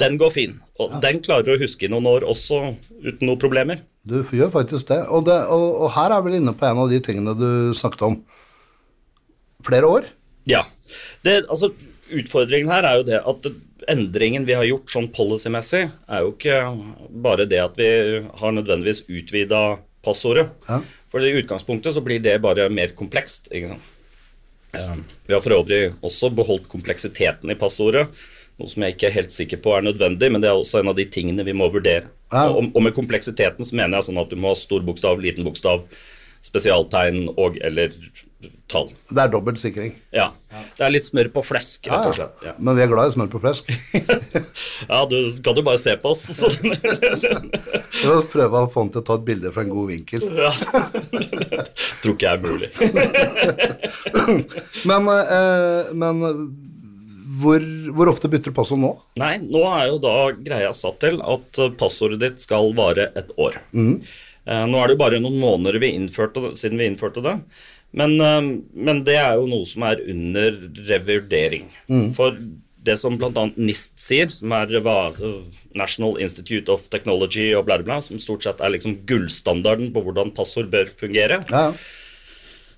den 0.00 0.16
går 0.20 0.32
fin. 0.32 0.56
Og 0.80 0.96
den 1.02 1.20
klarer 1.20 1.44
du 1.44 1.52
å 1.54 1.60
huske 1.60 1.84
i 1.84 1.92
noen 1.92 2.08
år 2.08 2.24
også, 2.28 2.62
uten 3.04 3.26
noen 3.28 3.40
problemer. 3.40 3.82
Du 4.08 4.22
gjør 4.24 4.52
faktisk 4.54 4.88
det. 4.88 5.02
Og, 5.12 5.26
det, 5.28 5.36
og, 5.52 5.66
og 5.84 5.92
her 5.98 6.14
er 6.16 6.24
vel 6.24 6.38
inne 6.38 6.54
på 6.56 6.68
en 6.70 6.80
av 6.86 6.88
de 6.92 7.00
tingene 7.04 7.36
du 7.36 7.50
snakket 7.76 8.06
om. 8.08 8.16
Flere 9.66 9.90
år? 9.92 10.08
Ja. 10.48 10.62
Det, 11.26 11.42
altså, 11.52 11.74
utfordringen 12.16 12.72
her 12.72 12.88
er 12.88 13.00
jo 13.00 13.08
det 13.10 13.20
at 13.20 13.50
endringen 13.90 14.46
vi 14.48 14.56
har 14.56 14.66
gjort 14.68 14.92
sånn 14.92 15.08
policymessig, 15.14 15.84
er 16.08 16.24
jo 16.24 16.32
ikke 16.34 16.58
bare 17.26 17.46
det 17.50 17.60
at 17.62 17.78
vi 17.78 17.88
har 18.40 18.54
nødvendigvis 18.56 19.04
utvida 19.10 19.62
passordet. 20.06 20.48
Ja. 20.68 20.80
For 21.10 21.24
i 21.26 21.32
utgangspunktet 21.40 21.96
så 21.96 22.02
blir 22.06 22.22
det 22.22 22.38
bare 22.42 22.68
mer 22.72 22.94
komplekst. 22.96 23.50
ikke 23.50 23.72
sant? 23.74 23.88
Eh, 24.78 24.94
Vi 25.26 25.34
har 25.34 25.42
for 25.42 25.56
øvrig 25.58 25.80
også 26.06 26.30
beholdt 26.34 26.68
kompleksiteten 26.70 27.50
i 27.50 27.58
passordet, 27.58 28.06
noe 28.60 28.68
som 28.68 28.84
jeg 28.84 28.94
ikke 28.94 29.08
er 29.08 29.16
helt 29.16 29.32
sikker 29.32 29.58
på 29.64 29.72
er 29.74 29.82
nødvendig, 29.86 30.28
men 30.30 30.42
det 30.42 30.50
er 30.50 30.58
også 30.58 30.80
en 30.82 30.90
av 30.92 30.96
de 30.98 31.06
tingene 31.08 31.44
vi 31.46 31.54
må 31.56 31.70
vurdere. 31.72 32.10
Ja. 32.30 32.46
Og, 32.52 32.70
og 32.76 32.82
med 32.84 32.94
kompleksiteten 32.94 33.64
så 33.66 33.74
mener 33.74 33.98
jeg 33.98 34.10
sånn 34.10 34.20
at 34.20 34.30
du 34.30 34.36
må 34.36 34.52
ha 34.52 34.58
stor 34.58 34.84
bokstav, 34.86 35.18
liten 35.22 35.46
bokstav, 35.48 35.86
spesialtegn 36.44 37.30
og 37.36 37.58
eller 37.64 37.96
tall. 38.70 38.88
Det 39.10 39.22
er 39.22 39.32
dobbelt 39.32 39.60
sikring. 39.60 39.92
Ja. 40.14 40.30
Det 40.50 40.82
er 40.86 40.92
litt 40.94 41.06
smør 41.06 41.28
på 41.34 41.42
flesk, 41.46 41.86
rett 41.90 42.08
og 42.08 42.14
slett. 42.16 42.40
Ja, 42.46 42.54
Men 42.58 42.78
vi 42.78 42.84
er 42.84 42.90
glad 42.90 43.10
i 43.10 43.14
smør 43.14 43.28
på 43.32 43.40
flesk. 43.42 43.68
ja 44.90 45.02
du 45.10 45.16
kan 45.44 45.58
jo 45.58 45.64
bare 45.66 45.80
se 45.82 45.94
på 46.00 46.14
oss. 46.14 46.24
Så. 46.38 46.50
Vi 48.00 48.06
må 48.08 48.16
prøve 48.32 48.64
å 48.64 48.70
få 48.70 48.84
han 48.84 48.90
til 48.94 49.02
å 49.02 49.06
ta 49.06 49.18
et 49.18 49.26
bilde 49.26 49.52
fra 49.52 49.64
en 49.66 49.72
god 49.74 49.90
vinkel. 49.90 50.24
Ja. 50.38 50.50
Tror 52.00 52.14
ikke 52.14 52.26
jeg 52.26 52.32
er 52.32 52.42
mulig. 52.46 52.70
Men, 54.88 55.10
eh, 55.12 55.92
men 56.00 56.24
hvor, 57.40 57.66
hvor 57.96 58.10
ofte 58.10 58.30
bytter 58.32 58.54
du 58.54 58.56
passord 58.56 58.80
nå? 58.82 58.94
Nei, 59.20 59.34
nå 59.42 59.62
er 59.74 59.90
jo 59.90 60.00
da 60.02 60.16
greia 60.38 60.72
satt 60.76 60.98
til 61.04 61.20
at 61.20 61.60
eh, 61.60 61.72
passordet 61.78 62.22
ditt 62.24 62.42
skal 62.42 62.72
vare 62.78 63.10
et 63.18 63.30
år. 63.36 63.60
Mm. 63.76 64.00
Nå 64.50 64.78
er 64.80 64.88
det 64.88 64.94
jo 64.96 64.98
bare 65.02 65.18
noen 65.20 65.36
måneder 65.38 65.76
vi 65.82 65.92
innførte, 65.94 66.56
siden 66.58 66.80
vi 66.80 66.88
innførte 66.88 67.22
det. 67.22 67.36
Men, 67.92 68.16
eh, 68.20 68.40
men 68.74 69.04
det 69.04 69.16
er 69.18 69.38
jo 69.40 69.46
noe 69.50 69.66
som 69.66 69.86
er 69.88 70.02
under 70.12 70.58
revurdering. 70.90 71.70
For 72.16 72.36
det 72.80 72.96
som 72.96 73.18
bl.a. 73.20 73.46
NIST 73.56 73.98
sier, 74.00 74.30
som 74.32 74.52
er 74.56 74.70
National 75.76 76.16
Institute 76.22 76.72
of 76.72 76.86
Technology 76.88 77.50
og 77.54 77.66
bla, 77.66 77.76
bla, 77.84 78.00
som 78.00 78.18
stort 78.22 78.46
sett 78.46 78.62
er 78.64 78.72
liksom 78.72 79.02
gullstandarden 79.08 79.90
på 79.92 80.04
hvordan 80.06 80.32
passord 80.36 80.70
bør 80.72 80.88
fungere, 80.88 81.42
Ja, 81.50 81.74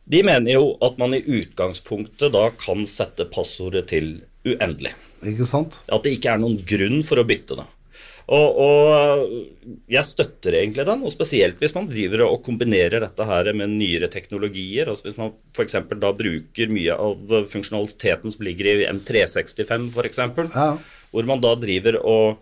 de 0.05 0.22
mener 0.27 0.57
jo 0.57 0.72
at 0.83 0.98
man 0.98 1.14
i 1.14 1.22
utgangspunktet 1.22 2.33
da 2.35 2.48
kan 2.59 2.83
sette 2.90 3.29
passordet 3.31 3.87
til 3.92 4.16
uendelig. 4.42 4.96
ikke 5.22 5.46
sant? 5.46 5.79
At 5.87 6.03
det 6.03 6.16
ikke 6.16 6.35
er 6.35 6.42
noen 6.42 6.59
grunn 6.66 7.05
for 7.07 7.22
å 7.22 7.27
bytte 7.27 7.61
det. 7.61 7.68
Og, 8.28 8.58
og 8.62 9.82
jeg 9.90 10.04
støtter 10.06 10.54
egentlig 10.61 10.87
den, 10.87 11.02
og 11.02 11.11
spesielt 11.12 11.58
hvis 11.62 11.74
man 11.74 11.88
driver 11.90 12.22
og 12.28 12.42
kombinerer 12.46 13.02
dette 13.02 13.26
her 13.26 13.50
med 13.58 13.74
nyere 13.74 14.08
teknologier. 14.12 14.88
altså 14.88 15.08
Hvis 15.11 15.18
man 15.18 15.32
f.eks. 15.56 15.74
da 15.98 16.12
bruker 16.16 16.70
mye 16.72 16.94
av 16.94 17.35
funksjonaliteten 17.50 18.30
som 18.35 18.44
ligger 18.46 18.70
i 18.85 18.88
M365 18.92 19.90
f.eks., 19.96 20.22
Ja. 20.54 20.76
hvor 21.12 21.26
man 21.28 21.40
da 21.42 21.54
driver 21.58 21.98
og 22.04 22.38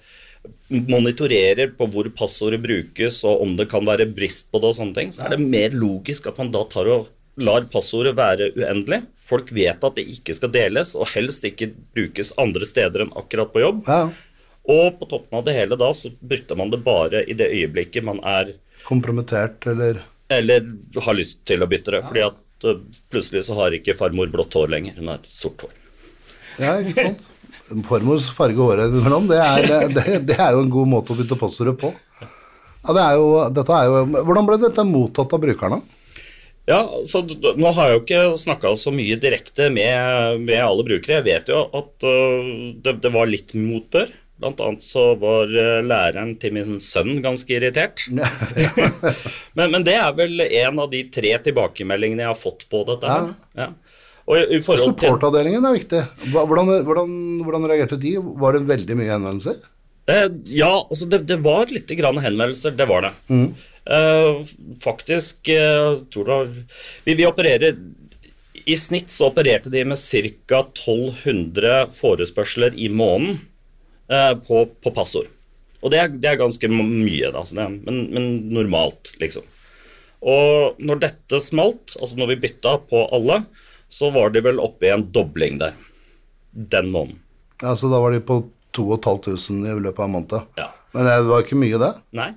monitorerer 0.70 1.72
på 1.76 1.86
hvor 1.90 2.08
passordet 2.16 2.60
brukes, 2.62 3.22
og 3.28 3.42
om 3.44 3.56
det 3.58 3.68
kan 3.72 3.84
være 3.86 4.06
brist 4.14 4.50
på 4.52 4.60
det 4.62 4.70
og 4.72 4.76
sånne 4.78 4.96
ting, 4.96 5.10
så 5.14 5.26
er 5.26 5.34
det 5.34 5.42
mer 5.42 5.74
logisk 5.76 6.28
at 6.30 6.38
man 6.40 6.52
da 6.54 6.62
tar 6.70 6.88
og 6.92 7.08
lar 7.40 7.64
passordet 7.72 8.14
være 8.18 8.50
uendelig. 8.58 9.02
Folk 9.30 9.50
vet 9.54 9.84
at 9.86 9.96
det 9.96 10.06
ikke 10.12 10.34
skal 10.36 10.52
deles, 10.52 10.94
og 10.98 11.08
helst 11.14 11.44
ikke 11.48 11.70
brukes 11.96 12.32
andre 12.40 12.66
steder 12.68 13.06
enn 13.06 13.14
akkurat 13.16 13.52
på 13.54 13.62
jobb. 13.64 13.86
ja. 13.88 14.08
Og 14.68 14.98
på 15.00 15.08
toppen 15.08 15.38
av 15.38 15.46
det 15.46 15.56
hele 15.56 15.78
da, 15.80 15.88
så 15.96 16.12
bytter 16.20 16.58
man 16.58 16.70
det 16.72 16.82
bare 16.84 17.24
i 17.24 17.36
det 17.36 17.48
øyeblikket 17.48 18.04
man 18.06 18.20
er 18.26 18.54
Kompromittert, 18.84 19.66
eller 19.66 20.02
Eller 20.30 20.64
har 21.04 21.16
lyst 21.16 21.42
til 21.48 21.62
å 21.62 21.68
bytte 21.68 21.96
det. 21.96 22.00
Fordi 22.06 22.22
at 22.24 22.66
uh, 22.68 22.80
plutselig 23.12 23.44
så 23.48 23.56
har 23.58 23.74
ikke 23.76 23.96
farmor 23.98 24.30
blått 24.32 24.54
hår 24.56 24.70
lenger, 24.72 24.96
hun 25.00 25.10
har 25.12 25.24
sort 25.28 25.66
hår. 25.66 25.74
Ja, 26.60 26.76
ikke 26.80 27.08
sant? 27.08 27.26
Farmors 27.86 28.26
farge 28.34 28.58
håret 28.58 28.90
innimellom, 28.90 29.28
det 29.30 29.38
det, 29.94 30.06
det 30.26 30.36
er 30.36 30.56
jo 30.56 30.64
en 30.64 30.72
god 30.72 30.88
måte 30.90 31.14
å 31.14 31.18
bytte 31.18 31.38
passordet 31.38 31.76
på. 31.78 31.92
Ja, 32.20 32.94
det 32.96 33.02
er 33.04 33.18
jo, 33.20 33.26
dette 33.54 33.76
er 33.76 33.88
jo, 33.90 34.04
hvordan 34.26 34.48
ble 34.48 34.58
dette 34.62 34.84
mottatt 34.88 35.34
av 35.36 35.42
brukerne? 35.42 35.80
Ja, 36.68 36.80
så 37.08 37.22
Nå 37.24 37.72
har 37.74 37.88
jeg 37.88 37.96
jo 37.96 38.00
ikke 38.02 38.22
snakka 38.38 38.72
så 38.78 38.92
mye 38.94 39.18
direkte 39.20 39.68
med, 39.72 40.42
med 40.44 40.60
alle 40.62 40.84
brukere. 40.86 41.18
Jeg 41.18 41.26
vet 41.26 41.50
jo 41.50 41.64
at 41.66 42.06
uh, 42.06 42.50
det, 42.84 42.98
det 43.04 43.12
var 43.14 43.30
litt 43.30 43.54
motbør. 43.58 44.10
Blant 44.40 44.60
annet 44.64 44.84
så 44.84 45.02
var 45.20 45.50
øh, 45.52 45.80
læreren 45.84 46.34
til 46.40 46.54
min 46.56 46.78
sønn 46.80 47.18
ganske 47.24 47.52
irritert. 47.52 48.06
men, 49.56 49.70
men 49.74 49.84
det 49.86 49.96
er 49.98 50.12
vel 50.16 50.40
en 50.46 50.80
av 50.80 50.90
de 50.92 51.04
tre 51.12 51.34
tilbakemeldingene 51.44 52.24
jeg 52.24 52.32
har 52.32 52.40
fått 52.40 52.64
på 52.72 52.82
dette. 52.88 53.10
her. 53.10 53.32
Ja. 53.60 53.70
Til 54.30 54.62
Supportavdelingen 54.62 55.64
er 55.66 55.74
viktig. 55.74 56.00
Hvordan, 56.30 56.68
hvordan, 56.86 57.14
hvordan 57.42 57.64
reagerte 57.66 57.98
de? 58.00 58.14
Var 58.20 58.56
det 58.56 58.66
veldig 58.68 58.96
mye 59.00 59.10
henvendelser? 59.10 59.56
Eh, 60.10 60.28
Ja, 60.54 60.72
altså 60.86 61.08
det, 61.10 61.24
det 61.28 61.40
var 61.44 61.66
litt 61.72 61.90
grann 61.98 62.20
henvendelser, 62.22 62.76
det 62.78 62.86
var 62.90 63.08
det. 63.08 63.12
Eh, 63.90 64.42
faktisk, 64.82 65.48
eh, 65.48 65.96
tror 66.12 66.30
du 66.30 66.62
vi, 67.06 67.14
vi 67.16 67.26
opererer 67.26 67.78
I 68.68 68.76
snitt 68.76 69.10
så 69.10 69.30
opererte 69.30 69.72
de 69.72 69.84
med 69.88 69.98
ca. 69.98 70.60
1200 70.68 71.88
forespørsler 71.96 72.76
i 72.76 72.90
måneden 72.92 73.38
eh, 73.40 73.49
på, 74.46 74.64
på 74.82 74.92
passord. 74.94 75.28
Og 75.80 75.92
det 75.92 76.00
er, 76.00 76.12
det 76.12 76.28
er 76.32 76.40
ganske 76.40 76.68
mye, 76.68 77.30
da, 77.32 77.44
er, 77.56 77.72
men, 77.72 78.02
men, 78.12 78.28
normalt, 78.52 79.14
liksom. 79.22 79.46
Og 80.20 80.80
når 80.82 81.00
dette 81.06 81.40
smalt, 81.40 81.94
altså 81.96 82.18
når 82.20 82.34
vi 82.34 82.42
bytta 82.42 82.74
på 82.90 83.06
alle, 83.16 83.40
så 83.90 84.10
var 84.14 84.34
de 84.34 84.42
vel 84.44 84.60
oppe 84.60 84.86
i 84.86 84.92
en 84.92 85.06
dobling 85.14 85.56
der 85.62 85.78
den 86.50 86.90
måneden. 86.92 87.22
Ja, 87.62 87.76
Så 87.76 87.88
da 87.88 88.00
var 88.00 88.12
de 88.12 88.20
på 88.20 88.42
2500 88.76 89.76
i 89.76 89.80
løpet 89.80 89.98
av 89.98 90.04
en 90.04 90.14
måned? 90.18 90.46
Ja. 90.60 90.68
Men 90.92 91.06
det 91.06 91.16
var 91.30 91.44
ikke 91.44 91.58
mye, 91.60 91.80
det? 91.80 91.90
Nei. 92.16 92.30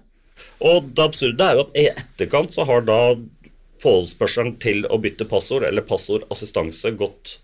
Og 0.63 0.89
det 0.95 1.03
absurde 1.03 1.45
er 1.45 1.57
jo 1.57 1.65
at 1.65 1.77
i 1.77 1.87
etterkant 1.91 2.53
så 2.55 2.65
har 2.69 2.85
da 2.87 2.99
forespørselen 3.83 4.55
til 4.63 4.85
å 4.87 4.99
bytte 5.01 5.27
passord 5.27 5.65
eller 5.67 5.85
passordassistanse 5.87 6.93
gått 6.99 7.37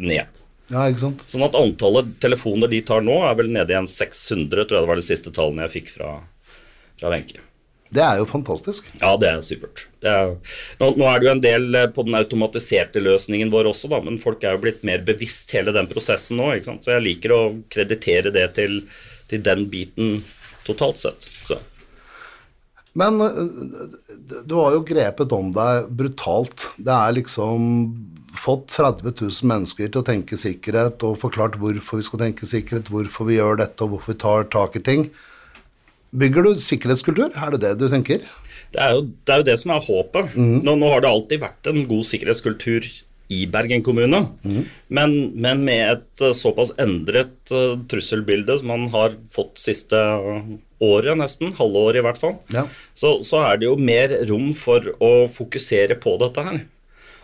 ned. 0.00 0.39
Ja, 0.70 0.86
ikke 0.86 1.02
sant? 1.02 1.22
Sånn 1.26 1.44
at 1.46 1.58
antallet 1.58 2.14
telefoner 2.22 2.70
de 2.70 2.80
tar 2.86 3.02
nå, 3.02 3.20
er 3.26 3.36
vel 3.38 3.50
nede 3.50 3.74
i 3.74 3.78
en 3.80 3.90
600, 3.90 4.64
tror 4.64 4.78
jeg 4.78 4.86
det 4.86 4.90
var 4.92 5.00
de 5.00 5.06
siste 5.06 5.32
tallene 5.34 5.66
jeg 5.66 5.80
fikk 5.80 5.94
fra 5.96 6.18
Wenche. 7.10 7.42
Det 7.90 8.02
er 8.06 8.20
jo 8.20 8.26
fantastisk. 8.30 8.86
Ja, 9.00 9.16
det 9.18 9.26
er 9.26 9.40
supert. 9.42 9.88
Det 10.02 10.10
er, 10.10 10.36
nå, 10.78 10.92
nå, 10.94 11.06
er 11.10 11.18
det 11.18 11.26
jo 11.26 11.32
en 11.32 11.42
del 11.42 11.64
eh, 11.74 11.88
på 11.90 12.04
den 12.06 12.14
automatiserte 12.20 13.02
løsningen 13.02 13.50
vår 13.50 13.72
også, 13.72 13.90
da, 13.90 13.98
men 14.04 14.20
folk 14.22 14.44
er 14.46 14.54
jo 14.54 14.62
blitt 14.62 14.84
mer 14.86 15.02
bevisst 15.06 15.50
hele 15.56 15.74
den 15.74 15.90
prosessen 15.90 16.38
nå. 16.38 16.52
ikke 16.54 16.68
sant? 16.70 16.86
Så 16.86 16.94
jeg 16.94 17.06
liker 17.08 17.34
å 17.34 17.40
kreditere 17.72 18.30
det 18.34 18.46
til, 18.60 18.78
til 19.32 19.42
den 19.42 19.66
biten 19.72 20.20
totalt 20.68 21.02
sett. 21.02 21.26
Så. 21.48 21.58
Men 22.94 23.18
eh, 23.26 23.42
du 24.46 24.54
har 24.60 24.78
jo 24.78 24.86
grepet 24.86 25.34
om 25.34 25.50
deg 25.56 25.90
brutalt. 25.90 26.68
Det 26.78 26.94
er 26.94 27.18
liksom 27.18 27.66
fått 28.36 28.68
30 28.76 29.10
000 29.10 29.48
mennesker 29.50 29.90
til 29.90 30.02
å 30.02 30.06
tenke 30.06 30.38
sikkerhet 30.38 31.02
og 31.06 31.18
forklart 31.22 31.58
hvorfor 31.60 32.00
vi 32.00 32.06
skal 32.06 32.22
tenke 32.24 32.48
sikkerhet, 32.48 32.90
hvorfor 32.92 33.28
vi 33.28 33.38
gjør 33.38 33.60
dette 33.62 33.84
og 33.84 33.94
hvorfor 33.94 34.14
vi 34.14 34.22
tar 34.22 34.48
tak 34.52 34.78
i 34.78 34.84
ting. 34.86 35.08
Bygger 36.10 36.46
du 36.46 36.62
sikkerhetskultur? 36.62 37.30
Er 37.34 37.54
det 37.54 37.62
det 37.64 37.76
du 37.82 37.86
tenker? 37.90 38.24
Det 38.70 38.82
er 38.82 38.96
jo 38.96 39.04
det, 39.06 39.30
er 39.30 39.42
jo 39.42 39.46
det 39.50 39.58
som 39.62 39.74
er 39.74 39.84
håpet. 39.84 40.34
Mm. 40.34 40.58
Nå, 40.66 40.74
nå, 40.78 40.90
har 40.92 41.02
det 41.02 41.10
alltid 41.10 41.42
vært 41.42 41.70
en 41.70 41.84
god 41.90 42.06
sikkerhetskultur 42.06 42.88
i 43.30 43.44
Bergen 43.46 43.82
kommune, 43.86 44.24
mm. 44.42 44.62
men, 44.90 45.12
men, 45.38 45.60
med 45.62 45.84
et 45.86 46.22
uh, 46.24 46.32
såpass 46.34 46.72
endret 46.82 47.52
uh, 47.54 47.76
trusselbilde 47.86 48.56
som 48.58 48.72
man 48.72 48.88
har 48.90 49.14
fått 49.30 49.60
siste 49.62 49.94
uh, 49.94 50.48
året, 50.82 51.14
nesten, 51.20 51.52
halvåret 51.54 52.00
i 52.00 52.02
hvert 52.02 52.18
fall, 52.18 52.34
ja. 52.50 52.64
så, 52.98 53.20
så 53.22 53.44
er 53.46 53.60
det 53.60 53.68
jo 53.68 53.76
mer 53.78 54.16
rom 54.26 54.50
for 54.58 54.90
å 54.98 55.12
fokusere 55.30 56.00
på 56.02 56.16
dette 56.24 56.46
her. 56.48 56.58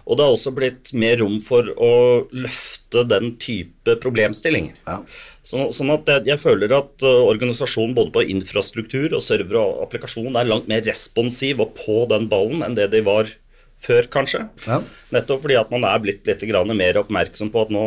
Og 0.06 0.18
det 0.18 0.26
har 0.26 0.34
også 0.36 0.52
blitt 0.54 0.92
mer 0.94 1.18
rom 1.18 1.38
for 1.42 1.66
å 1.82 1.94
løfte 2.30 3.02
den 3.10 3.32
type 3.42 3.96
problemstillinger. 4.02 4.76
Ja. 4.86 5.00
Så, 5.46 5.64
sånn 5.74 5.90
at 5.94 6.06
jeg, 6.10 6.26
jeg, 6.30 6.42
føler 6.42 6.72
at 6.74 7.02
uh, 7.06 7.26
organisasjonen 7.26 7.94
både 7.94 8.14
på 8.14 8.24
infrastruktur 8.34 9.14
og 9.14 9.22
server 9.22 9.58
og 9.62 9.82
applikasjon 9.86 10.38
er 10.38 10.46
langt 10.46 10.70
mer 10.70 10.84
responsiv 10.86 11.62
og 11.62 11.74
på 11.78 12.04
den 12.10 12.26
ballen 12.30 12.62
enn 12.66 12.78
det 12.78 12.88
de 12.94 13.02
var 13.06 13.30
før, 13.82 14.06
kanskje. 14.10 14.46
Ja. 14.66 14.80
Nettopp 15.14 15.44
fordi 15.44 15.58
at 15.58 15.74
man 15.74 15.86
er 15.86 16.00
blitt 16.02 16.26
litt 16.26 16.46
mer 16.72 17.02
oppmerksom 17.02 17.52
på 17.54 17.66
at 17.66 17.74
nå, 17.74 17.84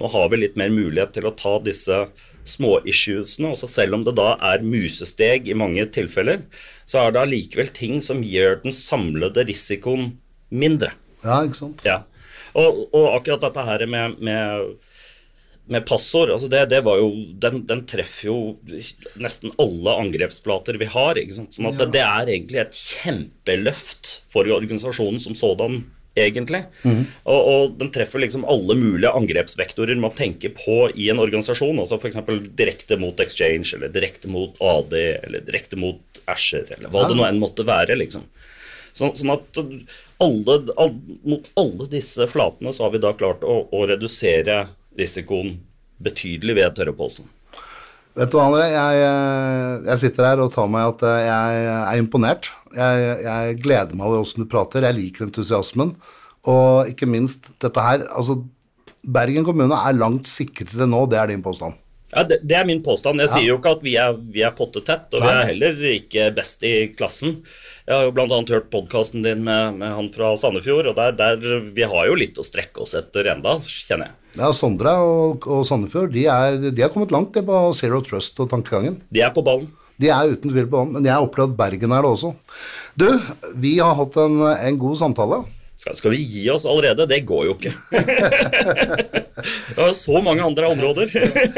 nå 0.00 0.10
har 0.12 0.32
vi 0.32 0.42
litt 0.42 0.58
mer 0.60 0.72
mulighet 0.74 1.14
til 1.16 1.28
å 1.28 1.36
ta 1.36 1.58
disse 1.64 2.02
småissuesene. 2.48 3.52
Også 3.52 3.68
selv 3.70 3.96
om 3.98 4.04
det 4.06 4.16
da 4.18 4.34
er 4.52 4.64
musesteg 4.64 5.48
i 5.48 5.56
mange 5.56 5.86
tilfeller, 5.94 6.42
så 6.88 7.04
er 7.04 7.14
det 7.14 7.22
allikevel 7.24 7.70
ting 7.76 8.00
som 8.04 8.24
gjør 8.24 8.62
den 8.64 8.76
samlede 8.76 9.46
risikoen 9.48 10.16
mindre. 10.50 10.92
Ja, 11.24 11.42
ikke 11.44 11.58
sant? 11.58 11.84
Ja. 11.86 12.02
Og, 12.58 12.86
og 12.90 13.12
akkurat 13.16 13.44
dette 13.46 13.66
her 13.66 13.84
med, 13.90 14.16
med 14.24 14.70
med 15.70 15.86
passord, 15.86 16.32
altså 16.34 16.48
det, 16.50 16.64
det 16.72 16.80
jo, 16.82 17.10
den, 17.38 17.60
den, 17.68 17.84
treffer 17.86 18.26
jo 18.26 18.38
nesten 19.22 19.52
alle 19.62 19.92
angrepsplater 20.02 20.74
vi 20.80 20.88
har. 20.90 21.20
Sånn 21.30 21.46
at 21.46 21.60
ja. 21.62 21.70
det, 21.78 21.86
det, 21.94 22.02
er 22.02 22.32
egentlig 22.34 22.60
et 22.64 22.78
kjempeløft 22.78 24.10
for 24.32 24.50
organisasjonen 24.50 25.22
som 25.22 25.36
sådan, 25.38 25.84
egentlig. 26.18 26.64
Mm. 26.82 27.04
Og, 27.22 27.38
og, 27.38 27.76
den 27.78 27.92
treffer 27.94 28.24
liksom 28.24 28.48
alle 28.50 28.74
mulige 28.80 29.14
angrepsvektorer 29.14 30.02
man 30.02 30.16
tenker 30.18 30.56
på 30.58 30.88
i 30.90 31.06
en 31.14 31.22
organisasjon. 31.22 31.78
altså 31.78 32.00
F.eks. 32.00 32.18
direkte 32.58 32.98
mot 32.98 33.22
Exchange, 33.22 33.70
eller 33.78 33.94
direkte 33.94 34.32
mot 34.32 34.58
AD, 34.58 34.98
eller 34.98 35.46
direkte 35.46 35.78
mot 35.78 36.22
Asher, 36.26 36.66
eller 36.66 36.90
hva 36.90 37.06
ja. 37.06 37.12
det 37.12 37.20
nå 37.20 37.30
enn 37.30 37.42
måtte 37.46 37.68
være. 37.68 37.94
liksom. 38.00 38.26
Så, 39.00 39.10
sånn 39.16 39.32
at 39.32 39.60
alle, 40.20 40.56
all, 40.76 40.94
mot 41.24 41.50
alle 41.60 41.88
disse 41.92 42.26
flatene 42.28 42.72
så 42.76 42.86
har 42.86 42.94
vi 42.94 43.02
da 43.02 43.14
klart 43.16 43.44
å, 43.46 43.62
å 43.72 43.84
redusere 43.88 44.62
risikoen 44.98 45.56
betydelig, 46.00 46.56
ved 46.58 46.76
tørre 46.76 46.94
påstand. 46.96 47.28
Vet 48.18 48.32
du 48.32 48.36
hva, 48.36 48.48
André, 48.48 48.66
jeg, 48.72 49.02
jeg, 49.86 49.98
sitter 50.02 50.26
her 50.26 50.40
og 50.42 50.52
tar 50.52 50.70
meg 50.72 50.88
at 50.96 51.04
jeg 51.22 51.66
er 51.70 52.00
imponert. 52.00 52.50
Jeg, 52.74 53.12
jeg 53.24 53.58
gleder 53.62 53.96
meg 53.96 54.08
over 54.08 54.24
åssen 54.24 54.44
du 54.44 54.50
prater, 54.50 54.86
jeg 54.88 54.98
liker 54.98 55.28
entusiasmen. 55.28 55.94
Og 56.50 56.90
ikke 56.90 57.08
minst 57.10 57.52
dette 57.60 57.84
her 57.84 58.06
altså 58.08 58.40
Bergen 59.00 59.46
kommune 59.46 59.76
er 59.76 59.96
langt 59.96 60.28
sikrere 60.28 60.84
nå, 60.88 61.06
det 61.08 61.16
er 61.16 61.30
din 61.30 61.44
påstand. 61.44 61.78
Ja, 62.10 62.24
det, 62.26 62.40
det, 62.42 62.54
er 62.58 62.66
min 62.66 62.82
påstand. 62.82 63.22
Jeg 63.22 63.30
ja. 63.30 63.34
sier 63.36 63.48
jo 63.52 63.58
ikke 63.60 63.74
at 63.76 63.82
vi 63.86 63.94
er, 64.00 64.16
vi 64.34 64.42
er 64.46 64.54
pottetett, 64.56 65.06
og 65.14 65.22
Nei. 65.22 65.26
vi 65.28 65.34
er 65.34 65.50
heller 65.52 65.82
ikke 65.92 66.30
best 66.34 66.64
i 66.66 66.72
klassen. 66.96 67.36
Jeg 67.86 67.94
har 67.94 68.08
jo 68.08 68.14
bl.a. 68.16 68.40
hørt 68.50 68.70
podkasten 68.72 69.22
din 69.26 69.44
med, 69.46 69.78
med, 69.78 69.94
han 69.94 70.08
fra 70.14 70.32
Sandefjord, 70.38 70.90
og 70.90 70.98
der, 70.98 71.14
der, 71.18 71.68
vi 71.74 71.86
har 71.86 72.08
jo 72.10 72.16
litt 72.18 72.40
å 72.40 72.46
strekke 72.46 72.82
oss 72.82 72.96
etter 72.98 73.30
enda, 73.34 73.56
kjenner 73.62 74.10
jeg. 74.10 74.16
Ja, 74.38 74.50
Sondre 74.54 74.94
og, 75.02 75.46
og 75.50 75.64
Sandefjord 75.66 76.12
de 76.14 76.26
er, 76.30 76.58
de 76.70 76.84
er 76.84 76.90
kommet 76.92 77.14
langt 77.14 77.34
på 77.34 77.62
Zero 77.78 78.02
Trust 78.06 78.38
og 78.42 78.50
tankegangen. 78.52 79.00
De 79.10 79.22
er 79.26 79.32
på 79.34 79.46
ballen. 79.46 79.70
De 80.00 80.10
er 80.10 80.34
uten 80.34 80.52
tvil 80.52 80.66
på 80.66 80.76
ballen, 80.76 80.94
men 80.96 81.06
jeg 81.06 81.14
har 81.14 81.26
opplevd 81.26 81.56
Bergen 81.58 81.94
er 81.94 82.06
det 82.06 82.12
også. 82.14 82.34
Du, 82.98 83.08
vi 83.62 83.76
har 83.78 83.98
hatt 83.98 84.18
en, 84.22 84.38
en 84.50 84.78
god 84.80 84.98
samtale. 85.02 85.42
Skal, 85.80 85.96
skal, 85.96 86.12
vi 86.12 86.20
gi 86.20 86.42
oss 86.52 86.66
allerede? 86.68 87.06
Det 87.08 87.22
går 87.24 87.46
jo 87.48 87.54
ikke. 87.56 87.70
det 89.72 89.80
er 89.80 89.94
så 89.96 90.20
mange 90.20 90.44
andre 90.44 90.68
områder. 90.68 91.08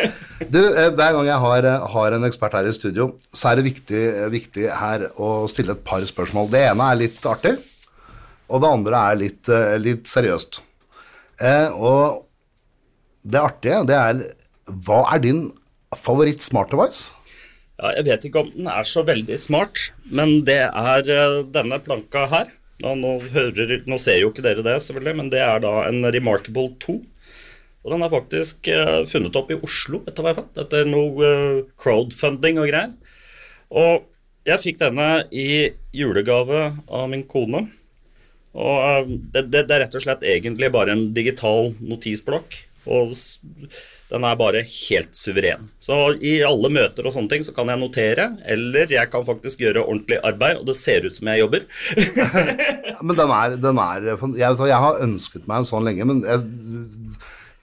du, 0.54 0.60
eh, 0.62 0.92
Hver 0.94 1.16
gang 1.16 1.26
jeg 1.26 1.38
har, 1.42 1.66
har, 1.96 2.14
en 2.14 2.28
ekspert 2.28 2.54
her 2.54 2.68
i 2.70 2.74
studio, 2.76 3.08
så 3.34 3.50
er 3.50 3.58
det 3.58 3.66
viktig, 3.66 4.02
viktig, 4.30 4.68
her 4.78 5.08
å 5.18 5.48
stille 5.50 5.74
et 5.74 5.82
par 5.86 6.06
spørsmål. 6.06 6.52
Det 6.54 6.62
ene 6.68 6.86
er 6.92 7.00
litt 7.00 7.26
artig, 7.26 7.56
og 8.46 8.62
det 8.62 8.70
andre 8.78 9.02
er 9.08 9.18
litt, 9.24 9.50
eh, 9.50 9.74
litt 9.82 10.06
seriøst. 10.12 10.60
Eh, 11.42 11.74
og 11.74 12.22
det 13.26 13.42
artige, 13.42 13.82
det 13.88 13.98
er 13.98 14.22
Hva 14.86 15.02
er 15.10 15.18
din 15.18 15.48
favoritt 15.98 16.44
smart 16.46 16.70
device? 16.70 17.10
Ja, 17.80 17.90
jeg 17.98 18.06
vet 18.06 18.24
ikke 18.28 18.44
om 18.44 18.52
den 18.54 18.68
er 18.70 18.86
så 18.86 19.02
veldig 19.02 19.36
smart, 19.42 19.88
men 20.14 20.44
det 20.46 20.60
er 20.70 21.08
eh, 21.10 21.40
denne 21.50 21.82
planka 21.82 22.28
her. 22.30 22.58
Nå, 22.82 22.94
nå, 22.98 23.10
hører, 23.34 23.82
nå, 23.86 23.98
ser 24.00 24.22
jo 24.22 24.32
ikke 24.32 24.44
dere 24.44 24.64
det, 24.64 24.78
selvfølgelig, 24.82 25.16
men 25.20 25.28
det 25.32 25.42
er 25.44 25.60
da 25.62 25.74
en 25.86 26.06
Remarkable 26.14 26.72
2. 26.82 26.96
Og 27.82 27.92
den 27.92 28.04
er 28.04 28.12
faktisk 28.12 28.70
uh, 28.70 29.02
funnet 29.10 29.36
opp 29.38 29.50
i 29.50 29.58
Oslo, 29.58 30.02
etter 30.06 30.22
hva 30.24 30.32
jeg 30.32 30.38
fant, 30.40 30.58
etter 30.64 30.88
noe 30.88 31.28
uh, 31.28 31.60
crowdfunding 31.82 32.60
og 32.62 32.70
greier. 32.70 32.92
Og 33.72 34.04
jeg 34.46 34.62
fikk 34.62 34.80
denne 34.80 35.08
i 35.30 35.72
julegave 35.94 36.64
av 36.86 37.08
min 37.10 37.24
kone. 37.28 37.64
Og 38.52 38.76
uh, 38.82 39.02
det, 39.06 39.48
det, 39.50 39.66
det, 39.66 39.76
er 39.76 39.84
rett 39.86 39.98
og 39.98 40.04
slett 40.04 40.26
egentlig 40.26 40.70
bare 40.74 40.94
en 40.94 41.08
digital 41.14 41.72
notisblokk. 41.82 42.58
Og 42.90 43.14
den 44.12 44.26
er 44.28 44.36
bare 44.36 44.60
helt 44.68 45.16
suveren. 45.16 45.70
Så 45.80 45.96
i 46.20 46.34
alle 46.44 46.68
møter 46.72 47.06
og 47.08 47.14
sånne 47.14 47.32
ting 47.32 47.46
så 47.46 47.54
kan 47.56 47.70
jeg 47.72 47.80
notere, 47.80 48.28
eller 48.44 48.92
jeg 48.92 49.08
kan 49.12 49.24
faktisk 49.24 49.64
gjøre 49.64 49.86
ordentlig 49.86 50.20
arbeid, 50.20 50.60
og 50.60 50.68
det 50.68 50.76
ser 50.76 51.06
ut 51.06 51.16
som 51.16 51.30
jeg 51.32 51.40
jobber. 51.40 51.64
men 53.06 53.16
den 53.18 53.32
er, 53.38 53.56
den 53.62 53.80
er 53.80 54.10
jeg, 54.12 54.58
jeg, 54.68 54.80
har 54.84 55.00
ønsket 55.06 55.48
meg 55.48 55.62
en 55.62 55.70
sånn 55.72 55.88
lenge, 55.88 56.08
men 56.08 56.20
jeg 56.28 56.44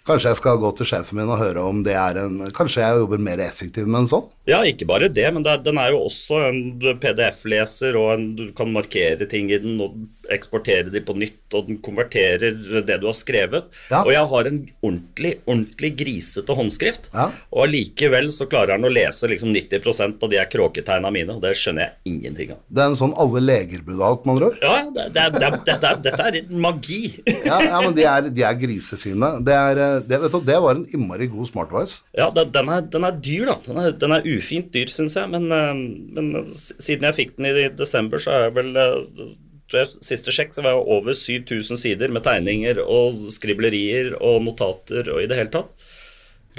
Kanskje 0.10 0.32
jeg 0.32 0.39
skal 0.39 0.58
gå 0.62 0.72
til 0.74 0.89
sjefen 0.89 1.19
min 1.19 1.30
og 1.30 1.38
høre 1.41 1.63
om 1.69 1.84
det 1.86 1.93
er 1.93 2.17
en 2.24 2.39
Kanskje 2.56 2.82
jeg 2.82 3.02
jobber 3.04 3.22
mer 3.22 3.41
effektivt 3.43 3.89
med 3.89 4.04
en 4.04 4.10
sånn? 4.10 4.30
Ja, 4.50 4.63
ikke 4.65 4.88
bare 4.89 5.12
det, 5.13 5.28
men 5.34 5.43
det, 5.45 5.60
den 5.67 5.78
er 5.78 5.91
jo 5.93 6.06
også 6.08 6.39
en 6.48 6.62
PDF-leser, 7.02 7.98
og 8.00 8.15
en, 8.15 8.24
du 8.38 8.48
kan 8.58 8.72
markere 8.74 9.28
ting 9.30 9.52
i 9.54 9.60
den 9.62 9.78
og 9.84 9.98
eksportere 10.34 10.89
de 10.93 11.02
på 11.06 11.13
nytt, 11.17 11.41
og 11.58 11.67
den 11.67 11.80
konverterer 11.86 12.56
det 12.86 12.98
du 13.02 13.08
har 13.10 13.17
skrevet. 13.17 13.69
Ja. 13.91 14.02
Og 14.02 14.12
jeg 14.13 14.26
har 14.32 14.50
en 14.50 14.60
ordentlig, 14.86 15.36
ordentlig 15.45 15.91
grisete 16.00 16.56
håndskrift, 16.58 17.12
ja. 17.13 17.28
og 17.54 17.65
allikevel 17.67 18.32
så 18.34 18.50
klarer 18.50 18.78
han 18.78 18.88
å 18.88 18.93
lese 18.93 19.30
liksom 19.30 19.54
90% 19.54 20.26
av 20.26 20.34
de 20.34 20.41
er 20.41 20.50
kråketegna 20.50 21.13
mine, 21.13 21.38
og 21.38 21.45
det 21.45 21.54
skjønner 21.60 21.86
jeg 21.86 22.15
ingenting 22.15 22.56
av. 22.56 22.63
Det 22.65 22.86
er 22.86 22.93
en 22.93 23.00
sånn 23.00 23.15
alle 23.22 23.43
leger 23.45 23.86
burde 23.86 24.06
ha, 24.06 24.17
med 24.24 24.34
andre 24.36 24.50
ord? 24.50 24.60
Ja, 24.65 24.76
det, 24.98 25.08
det, 25.13 25.28
det, 25.38 25.52
dette, 25.69 25.93
er, 25.93 26.02
dette 26.10 26.30
er 26.32 26.39
magi. 26.65 27.02
ja, 27.45 27.62
ja, 27.69 27.84
men 27.86 27.93
de 27.98 28.10
er, 28.10 28.34
de 28.34 28.45
er 28.50 28.60
grisefine. 28.65 29.36
Det 29.45 29.58
er 29.58 29.84
eh, 29.86 29.99
det, 30.08 30.22
du, 30.24 30.40
det, 30.46 30.58
var 30.64 30.78
en 30.78 30.86
innmari 30.94 31.28
god 31.32 31.50
smartwise. 31.50 32.02
Ja, 32.18 32.30
den 32.32 32.72
er, 32.72 32.82
den 32.82 33.08
er, 33.08 33.20
dyr, 33.20 33.52
da. 33.52 33.58
Den 33.66 33.82
er, 33.82 33.94
den 34.00 34.16
er 34.16 34.26
ufint 34.28 34.72
dyr, 34.76 34.92
syns 34.92 35.18
jeg. 35.20 35.30
Men, 35.32 35.50
eh, 35.54 35.84
men, 36.16 36.34
siden 36.56 37.08
jeg 37.10 37.18
fikk 37.18 37.38
den 37.38 37.50
i 37.52 37.70
desember, 37.76 38.22
så 38.22 38.36
har 38.36 38.48
jeg 38.48 38.58
vel 38.60 38.74
eh, 38.80 39.36
jeg, 39.70 39.92
siste 40.02 40.34
sjekk 40.34 40.56
så 40.56 40.64
var 40.66 40.74
jeg 40.76 40.88
over 40.98 41.18
7000 41.18 41.78
sider 41.78 42.14
med 42.14 42.26
tegninger 42.26 42.82
og 42.82 43.30
skriblerier 43.34 44.16
og 44.18 44.42
notater 44.48 45.12
og 45.14 45.22
i 45.22 45.30
det 45.30 45.38
hele 45.38 45.54
tatt. 45.54 45.88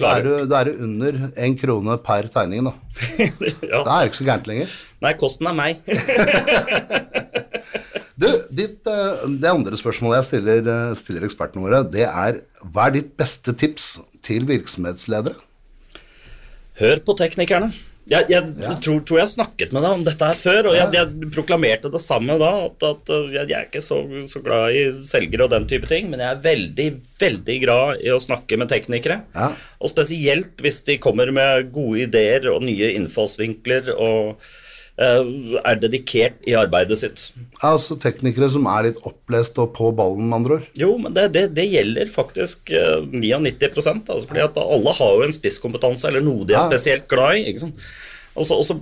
Da 0.00 0.14
er, 0.16 0.24
du, 0.24 0.30
da 0.48 0.60
er 0.62 0.70
du 0.70 0.84
under 0.86 1.16
én 1.34 1.56
krone 1.60 1.96
per 2.00 2.30
tegning, 2.32 2.70
da. 2.70 2.72
ja. 3.72 3.82
Da 3.84 3.98
er 3.98 4.06
det 4.06 4.12
ikke 4.12 4.20
så 4.22 4.28
gærent 4.30 4.48
lenger. 4.48 4.76
Nei, 5.04 5.14
kosten 5.20 5.50
er 5.50 5.56
meg. 5.58 5.82
Du, 8.20 8.28
ditt, 8.52 8.80
eh, 8.90 9.26
det 9.40 9.48
andre 9.48 9.78
spørsmålet 9.80 10.20
jeg 10.20 10.28
stiller, 10.30 10.66
eh, 10.68 10.94
stiller 10.98 11.24
ekspertene 11.28 11.64
våre, 11.64 11.84
det 11.88 12.04
er 12.08 12.42
hva 12.60 12.88
er 12.90 12.98
ditt 12.98 13.14
beste 13.20 13.54
tips 13.56 13.94
til 14.26 14.44
virksomhetsledere? 14.50 15.38
Hør 16.80 17.00
på 17.06 17.16
teknikerne. 17.16 17.72
Jeg, 18.10 18.26
jeg 18.32 18.42
Ja. 18.58 18.74
tror, 18.82 19.00
tror 19.06 19.20
jeg 19.20 19.30
snakket 19.30 19.72
med 19.72 19.84
deg 19.84 19.92
om 19.94 20.04
dette 20.04 20.26
her 20.26 20.34
før, 20.34 20.68
og 20.70 20.74
jeg, 20.74 20.88
jeg 20.96 21.30
proklamerte 21.30 21.90
det 21.92 22.00
samme 22.02 22.34
da. 22.40 22.48
At, 22.66 22.82
at 22.82 23.12
uh, 23.12 23.28
jeg, 23.30 23.46
jeg 23.52 23.56
er 23.58 23.68
ikke 23.68 23.82
så, 23.84 24.00
så 24.26 24.42
glad 24.42 24.74
i 24.74 24.82
selgere 25.06 25.46
og 25.46 25.52
den 25.52 25.68
type 25.70 25.86
ting, 25.86 26.08
men 26.10 26.18
jeg 26.24 26.32
er 26.34 26.42
veldig, 26.42 26.88
veldig 27.20 27.58
glad 27.62 28.02
i 28.02 28.10
å 28.10 28.18
snakke 28.18 28.58
med 28.58 28.72
teknikere. 28.72 29.20
Ja. 29.36 29.52
Og 29.78 29.92
spesielt 29.92 30.58
hvis 30.64 30.82
de 30.88 30.98
kommer 30.98 31.30
med 31.36 31.70
gode 31.76 32.08
ideer 32.08 32.50
og 32.50 32.64
nye 32.66 32.90
innfallsvinkler 32.98 33.92
og 33.94 34.42
er 35.00 35.80
dedikert 35.80 36.42
i 36.48 36.56
arbeidet 36.58 36.98
sitt. 37.00 37.22
Altså 37.64 37.96
teknikere 38.00 38.50
som 38.52 38.68
er 38.68 38.90
litt 38.90 39.00
opplest 39.08 39.58
og 39.62 39.72
på 39.76 39.90
ballen, 39.96 40.28
med 40.28 40.40
andre 40.40 40.58
ord. 40.58 40.68
Jo, 40.78 40.92
men 41.00 41.16
det, 41.16 41.30
det, 41.36 41.46
det 41.56 41.66
gjelder 41.70 42.12
faktisk 42.12 42.72
eh, 42.76 43.00
99 43.08 43.70
altså 43.70 44.26
fordi 44.28 44.44
at 44.44 44.60
alle 44.60 44.94
har 45.00 45.16
jo 45.16 45.26
en 45.26 45.34
spisskompetanse 45.36 46.08
eller 46.10 46.24
noe 46.24 46.44
de 46.48 46.56
er 46.56 46.68
spesielt 46.68 47.08
glad 47.10 47.40
i. 47.40 47.48
ikke 47.50 47.64
sant? 47.66 47.90
Og 48.38 48.46
så, 48.46 48.56
og 48.60 48.64
så 48.64 48.76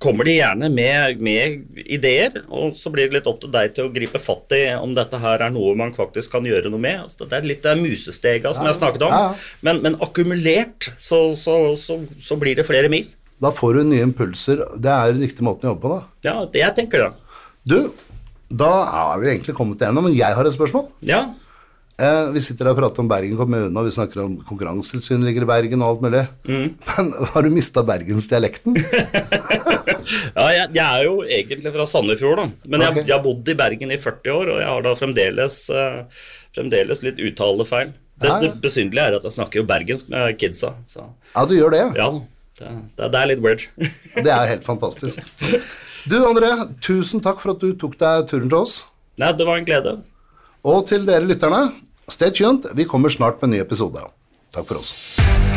kommer 0.00 0.24
de 0.24 0.38
gjerne 0.38 0.70
med, 0.72 1.20
med 1.20 1.82
ideer, 1.84 2.38
og 2.48 2.72
så 2.76 2.90
blir 2.92 3.10
det 3.10 3.18
litt 3.18 3.28
opp 3.28 3.42
til 3.42 3.52
deg 3.52 3.74
til 3.76 3.86
å 3.86 3.92
gripe 3.92 4.20
fatt 4.22 4.54
i 4.56 4.62
om 4.78 4.94
dette 4.96 5.20
her 5.20 5.44
er 5.44 5.52
noe 5.52 5.74
man 5.76 5.92
faktisk 5.96 6.32
kan 6.32 6.48
gjøre 6.48 6.72
noe 6.72 6.80
med. 6.80 7.02
Altså, 7.04 7.28
det 7.28 7.36
er 7.36 7.50
litt 7.50 7.66
det 7.66 7.76
musestega 7.82 8.54
som 8.56 8.66
jeg 8.66 8.78
snakket 8.80 9.04
om. 9.04 9.36
Men, 9.66 9.82
men 9.84 9.98
akkumulert 10.04 10.88
så, 10.96 11.20
så, 11.36 11.58
så, 11.78 12.00
så 12.16 12.40
blir 12.40 12.56
det 12.58 12.66
flere 12.68 12.88
mil. 12.92 13.10
Da 13.40 13.50
får 13.54 13.74
du 13.78 13.82
nye 13.90 14.02
impulser. 14.06 14.64
Det 14.82 14.90
er 14.90 15.12
den 15.14 15.22
riktige 15.26 15.46
måten 15.46 15.68
å 15.68 15.74
jobbe 15.74 15.84
på, 15.84 15.92
da. 15.96 16.00
Ja, 16.26 16.36
det 16.52 16.62
jeg 16.64 16.74
tenker 16.80 17.04
da. 17.06 17.10
Du, 17.68 17.76
da 18.50 18.70
er 19.12 19.20
vi 19.22 19.28
egentlig 19.34 19.54
kommet 19.58 19.82
igjennom, 19.82 20.08
men 20.08 20.16
jeg 20.18 20.34
har 20.34 20.48
et 20.48 20.56
spørsmål. 20.56 20.88
Ja, 21.06 21.26
Eh, 21.98 22.28
vi 22.30 22.38
sitter 22.46 22.68
her 22.68 22.76
og 22.76 22.78
prater 22.78 23.02
om 23.02 23.08
Bergen 23.10 23.34
kommune, 23.34 23.72
og 23.74 23.88
vi 23.88 23.90
snakker 23.90 24.20
om 24.22 24.36
Konkurransetilsynet 24.46 25.26
ligger 25.26 25.42
i 25.42 25.48
Bergen 25.50 25.80
og 25.82 25.88
alt 25.96 26.04
mulig. 26.04 26.20
Mm. 26.46 26.68
Men 26.86 27.08
har 27.32 27.42
du 27.42 27.48
mista 27.50 27.82
bergensdialekten? 27.82 28.76
Ja, 30.38 30.44
jeg, 30.54 30.68
jeg 30.76 30.84
er 30.84 31.02
jo 31.04 31.16
egentlig 31.26 31.72
fra 31.74 31.84
Sandefjord, 31.90 32.38
da. 32.38 32.44
Men 32.70 32.84
jeg, 32.84 32.92
Ok. 32.94 33.00
jeg 33.02 33.12
har 33.16 33.22
bodd 33.24 33.50
i 33.50 33.56
Bergen 33.58 33.90
i 33.92 33.98
40 34.00 34.30
år, 34.32 34.50
og 34.54 34.60
jeg 34.62 34.68
har 34.70 34.84
da 34.86 34.92
fremdeles, 34.96 35.56
eh, 35.74 36.22
fremdeles 36.56 37.02
litt 37.04 37.18
uttalefeil. 37.28 37.90
Det, 38.22 38.30
det 38.44 38.50
besynderlige 38.62 39.04
er 39.10 39.16
at 39.18 39.26
jeg 39.28 39.34
snakker 39.36 39.60
jo 39.60 39.66
bergensk 39.68 40.08
med 40.14 40.38
kidsa. 40.40 40.72
Så 40.90 41.02
Ja, 41.34 41.44
du 41.50 41.54
gjør 41.58 41.74
det, 41.74 41.82
ja. 41.82 41.90
ja, 41.98 42.08
det, 42.58 42.70
det, 42.98 43.10
det 43.14 43.20
er 43.20 43.30
litt 43.32 43.42
weird. 43.44 43.66
Det 44.24 44.32
er 44.34 44.50
helt 44.50 44.66
fantastisk. 44.66 45.22
Du 46.08 46.16
André, 46.24 46.50
tusen 46.84 47.22
takk 47.24 47.42
for 47.42 47.54
at 47.54 47.62
du 47.62 47.72
tok 47.78 47.98
deg 48.00 48.28
turen 48.30 48.48
til 48.48 48.60
oss. 48.60 48.78
Nei, 49.20 49.32
det 49.36 49.46
var 49.48 49.60
en 49.60 49.66
glede. 49.68 49.98
Og 50.66 50.86
til 50.90 51.06
dere 51.08 51.26
lytterne, 51.26 51.68
stay 52.10 52.34
tuned. 52.34 52.70
Vi 52.78 52.88
kommer 52.88 53.12
snart 53.14 53.42
med 53.42 53.50
en 53.50 53.56
ny 53.58 53.62
episode. 53.66 54.02
Takk 54.54 54.66
for 54.70 54.82
oss. 54.82 55.47